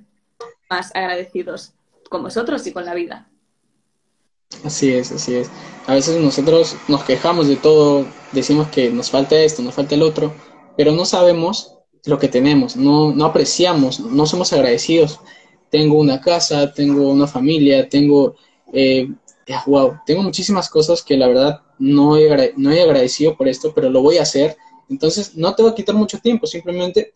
[0.70, 1.74] más agradecidos
[2.08, 3.28] con vosotros y con la vida.
[4.62, 5.50] Así es, así es.
[5.86, 10.02] A veces nosotros nos quejamos de todo, decimos que nos falta esto, nos falta el
[10.02, 10.32] otro,
[10.76, 15.20] pero no sabemos lo que tenemos, no, no apreciamos, no somos agradecidos.
[15.70, 18.36] Tengo una casa, tengo una familia, tengo,
[18.72, 19.08] eh,
[19.66, 23.90] wow, tengo muchísimas cosas que la verdad no he, no he agradecido por esto, pero
[23.90, 24.56] lo voy a hacer.
[24.88, 27.12] Entonces, no te va a quitar mucho tiempo, simplemente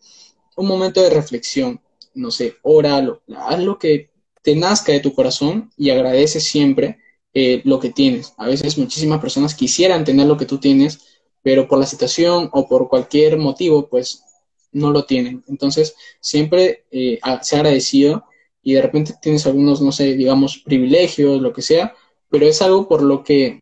[0.55, 1.81] un momento de reflexión.
[2.13, 4.09] No sé, óralo, haz lo que
[4.41, 6.97] te nazca de tu corazón y agradece siempre
[7.33, 8.33] eh, lo que tienes.
[8.37, 10.99] A veces muchísimas personas quisieran tener lo que tú tienes,
[11.41, 14.23] pero por la situación o por cualquier motivo, pues
[14.71, 15.43] no lo tienen.
[15.47, 18.25] Entonces, siempre eh, se ha agradecido
[18.61, 21.95] y de repente tienes algunos, no sé, digamos, privilegios, lo que sea,
[22.29, 23.61] pero es algo por lo que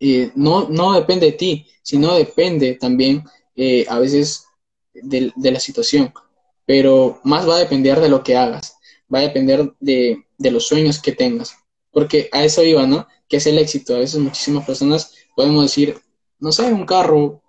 [0.00, 3.24] eh, no, no depende de ti, sino depende también
[3.56, 4.46] eh, a veces
[4.94, 6.12] de, la situación,
[6.66, 8.76] pero más va a depender de lo que hagas,
[9.12, 11.56] va a depender de, los sueños que tengas,
[11.90, 13.06] porque a eso iba, ¿no?
[13.28, 13.94] Que es el éxito.
[13.94, 15.98] A veces muchísimas personas podemos decir,
[16.38, 17.42] no sé, un carro,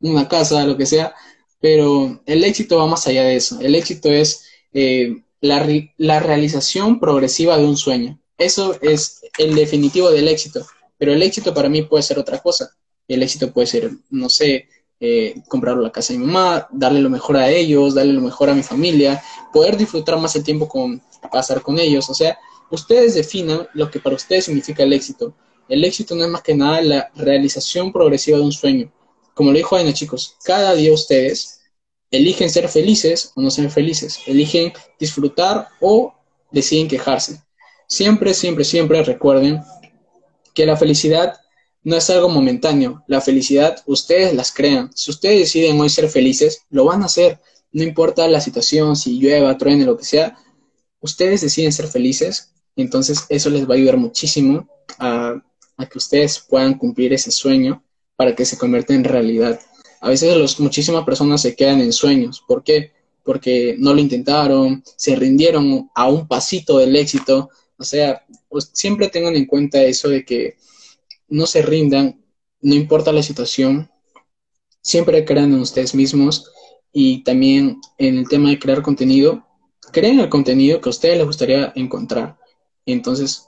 [0.00, 1.14] una casa, lo que sea,
[1.60, 3.60] pero el éxito va más allá de eso.
[3.60, 8.20] El éxito es eh, la, la, realización progresiva de un sueño.
[8.38, 10.64] Eso es el definitivo del éxito.
[10.96, 12.70] Pero el éxito para mí puede ser otra cosa.
[13.06, 14.68] El éxito puede ser, no sé,
[15.00, 18.50] eh, comprar la casa de mi mamá, darle lo mejor a ellos, darle lo mejor
[18.50, 19.22] a mi familia,
[19.52, 22.08] poder disfrutar más el tiempo con pasar con ellos.
[22.10, 22.38] O sea,
[22.70, 25.34] ustedes definan lo que para ustedes significa el éxito.
[25.68, 28.92] El éxito no es más que nada la realización progresiva de un sueño.
[29.34, 31.60] Como lo dijo Aina, chicos, cada día ustedes
[32.10, 36.14] eligen ser felices o no ser felices, eligen disfrutar o
[36.50, 37.42] deciden quejarse.
[37.88, 39.60] Siempre, siempre, siempre recuerden
[40.54, 41.40] que la felicidad
[41.82, 43.02] no es algo momentáneo.
[43.08, 44.90] La felicidad ustedes las crean.
[44.94, 47.40] Si ustedes deciden hoy ser felices, lo van a hacer.
[47.72, 50.38] No importa la situación, si llueva, truene, lo que sea.
[51.00, 52.52] Ustedes deciden ser felices.
[52.76, 54.68] Entonces eso les va a ayudar muchísimo
[54.98, 55.42] a
[55.90, 57.82] que ustedes puedan cumplir ese sueño
[58.16, 59.60] para que se convierta en realidad.
[60.00, 62.42] A veces los, muchísimas personas se quedan en sueños.
[62.46, 62.92] ¿Por qué?
[63.24, 67.50] Porque no lo intentaron, se rindieron a un pasito del éxito.
[67.78, 70.56] O sea, pues siempre tengan en cuenta eso de que
[71.28, 72.20] no se rindan,
[72.60, 73.90] no importa la situación,
[74.82, 76.50] siempre crean en ustedes mismos
[76.92, 79.46] y también en el tema de crear contenido,
[79.92, 82.38] creen el contenido que a ustedes les gustaría encontrar.
[82.84, 83.46] Entonces,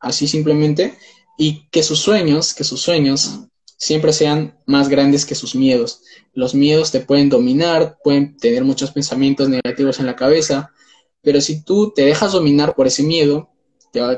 [0.00, 0.94] así simplemente
[1.36, 3.40] y que sus sueños, que sus sueños
[3.76, 6.02] siempre sean más grandes que sus miedos.
[6.32, 10.72] Los miedos te pueden dominar, pueden tener muchos pensamientos negativos en la cabeza,
[11.20, 13.50] pero si tú te dejas dominar por ese miedo,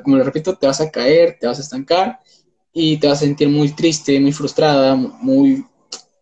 [0.03, 2.21] como lo repito, te vas a caer, te vas a estancar
[2.73, 5.65] y te vas a sentir muy triste, muy frustrada, muy...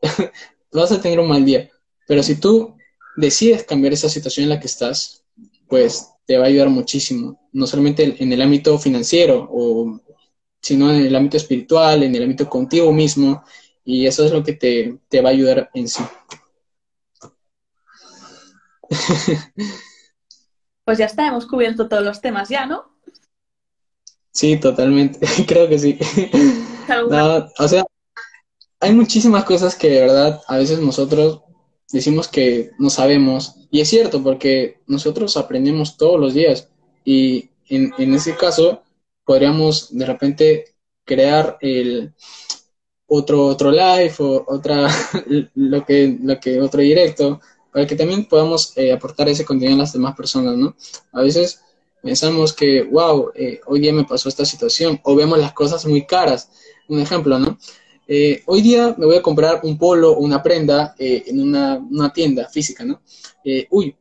[0.72, 1.70] vas a tener un mal día.
[2.07, 2.74] Pero si tú
[3.16, 5.24] decides cambiar esa situación en la que estás,
[5.68, 10.00] pues te va a ayudar muchísimo, no solamente en el ámbito financiero o
[10.61, 13.44] sino en el ámbito espiritual, en el ámbito contigo mismo,
[13.84, 16.02] y eso es lo que te, te va a ayudar en sí.
[20.84, 22.95] Pues ya está, hemos cubierto todos los temas ya, ¿no?
[24.37, 25.18] Sí, totalmente.
[25.49, 25.99] Creo que sí.
[27.59, 27.84] o sea,
[28.80, 31.41] hay muchísimas cosas que de verdad a veces nosotros
[31.91, 33.55] decimos que no sabemos.
[33.70, 36.68] Y es cierto, porque nosotros aprendemos todos los días.
[37.03, 38.82] Y en, en ese caso,
[39.24, 40.64] podríamos de repente
[41.07, 42.12] crear el
[43.07, 44.87] otro, otro live o otra,
[45.55, 47.41] lo que, lo que, otro directo,
[47.72, 50.76] para que también podamos eh, aportar ese contenido a las demás personas, ¿no?
[51.12, 51.62] A veces
[52.07, 56.07] pensamos que, wow, eh, hoy día me pasó esta situación, o vemos las cosas muy
[56.07, 56.48] caras.
[56.88, 57.59] Un ejemplo, ¿no?
[58.09, 62.12] Eh, hoy día me voy a comprar un polo o una prenda en una, una,
[62.12, 63.02] tienda física, ¿no?
[63.70, 63.96] uy,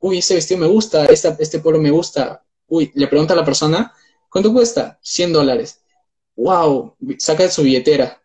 [0.00, 2.42] uy, ese vestido me gusta, esta, este polo me gusta.
[2.68, 3.92] Uy, le pregunta a la persona,
[4.30, 4.98] ¿cuánto cuesta?
[5.02, 5.80] 100 dólares.
[6.36, 8.20] Wow, saca su billetera.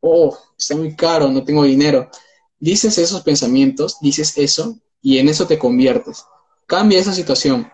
[0.00, 2.10] Oh, está muy caro, no tengo dinero.
[2.58, 6.24] Dices esos pensamientos, dices eso y en eso te conviertes.
[6.66, 7.70] Cambia esa situación,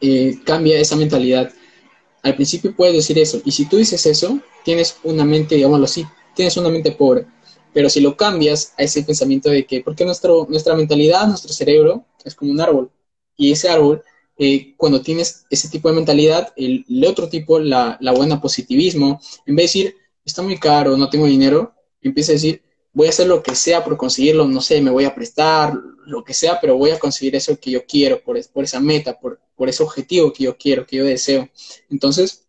[0.00, 1.52] eh, cambia esa mentalidad.
[2.22, 6.04] Al principio puedes decir eso, y si tú dices eso, tienes una mente, digámoslo así,
[6.34, 7.26] tienes una mente pobre.
[7.72, 12.06] Pero si lo cambias a ese pensamiento de que, porque nuestro, nuestra mentalidad, nuestro cerebro
[12.24, 12.90] es como un árbol,
[13.36, 14.02] y ese árbol,
[14.38, 19.56] eh, cuando tienes ese tipo de mentalidad, el, otro tipo, la, la buena positivismo, en
[19.56, 23.26] vez de decir, está muy caro, no tengo dinero, empieza a decir, voy a hacer
[23.26, 25.74] lo que sea por conseguirlo, no sé, me voy a prestar,
[26.06, 29.18] lo que sea, pero voy a conseguir eso que yo quiero, por, por esa meta,
[29.18, 31.48] por, por ese objetivo que yo quiero, que yo deseo.
[31.90, 32.46] Entonces,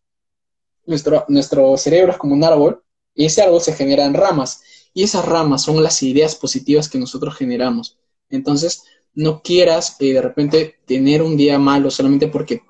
[0.86, 2.84] nuestro, nuestro cerebro es como un árbol
[3.16, 4.62] y ese árbol se genera en ramas
[4.93, 7.97] y esas ramas son las ideas positivas que nosotros generamos.
[8.30, 8.84] Entonces,
[9.14, 12.62] no quieras eh, de repente tener un día malo solamente porque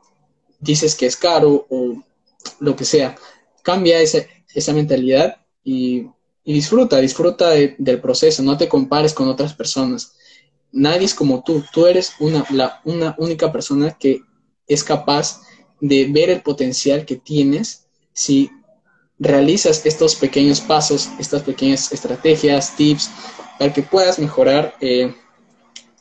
[0.59, 2.03] dices que es caro o
[2.59, 3.17] lo que sea.
[3.63, 6.07] Cambia ese, esa mentalidad y
[6.47, 10.13] y disfruta, disfruta del proceso, no te compares con otras personas.
[10.77, 14.21] Nadie es como tú, tú eres una, la, una única persona que
[14.67, 15.41] es capaz
[15.81, 18.51] de ver el potencial que tienes si
[19.17, 23.09] realizas estos pequeños pasos, estas pequeñas estrategias, tips,
[23.57, 25.15] para que puedas mejorar eh,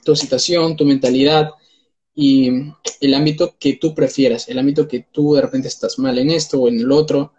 [0.04, 1.52] tu situación, tu mentalidad
[2.14, 2.50] y
[3.00, 6.60] el ámbito que tú prefieras, el ámbito que tú de repente estás mal en esto
[6.60, 7.32] o en el otro,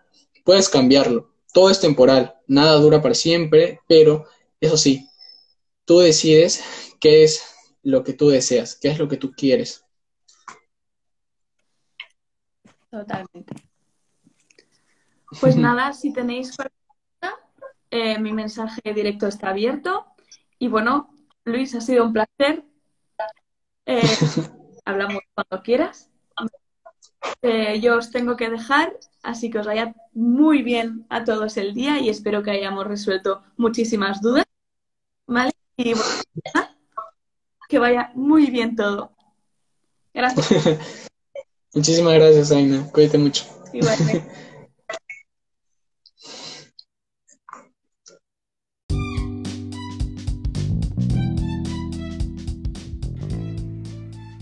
[0.43, 1.29] puedes cambiarlo.
[1.53, 4.25] Todo es temporal, nada dura para siempre, pero
[4.59, 5.07] eso sí,
[5.87, 6.63] tú decides
[6.99, 7.43] qué es
[7.81, 9.83] lo que tú deseas, qué es lo que tú quieres.
[12.91, 13.55] Totalmente.
[15.41, 17.43] Pues nada, si tenéis pregunta,
[17.89, 20.05] eh, mi mensaje directo está abierto.
[20.59, 21.09] Y bueno,
[21.45, 22.63] Luis, ha sido un placer.
[23.87, 24.01] Eh,
[24.85, 26.11] hablamos cuando quieras.
[27.41, 31.73] Eh, yo os tengo que dejar Así que os vaya muy bien a todos el
[31.73, 34.45] día y espero que hayamos resuelto muchísimas dudas.
[35.27, 35.51] ¿Vale?
[35.77, 36.09] Y bueno,
[37.69, 39.11] que vaya muy bien todo.
[40.13, 40.47] Gracias.
[41.73, 42.87] Muchísimas gracias, Aina.
[42.91, 43.45] Cuídate mucho.
[43.71, 44.25] Igualmente.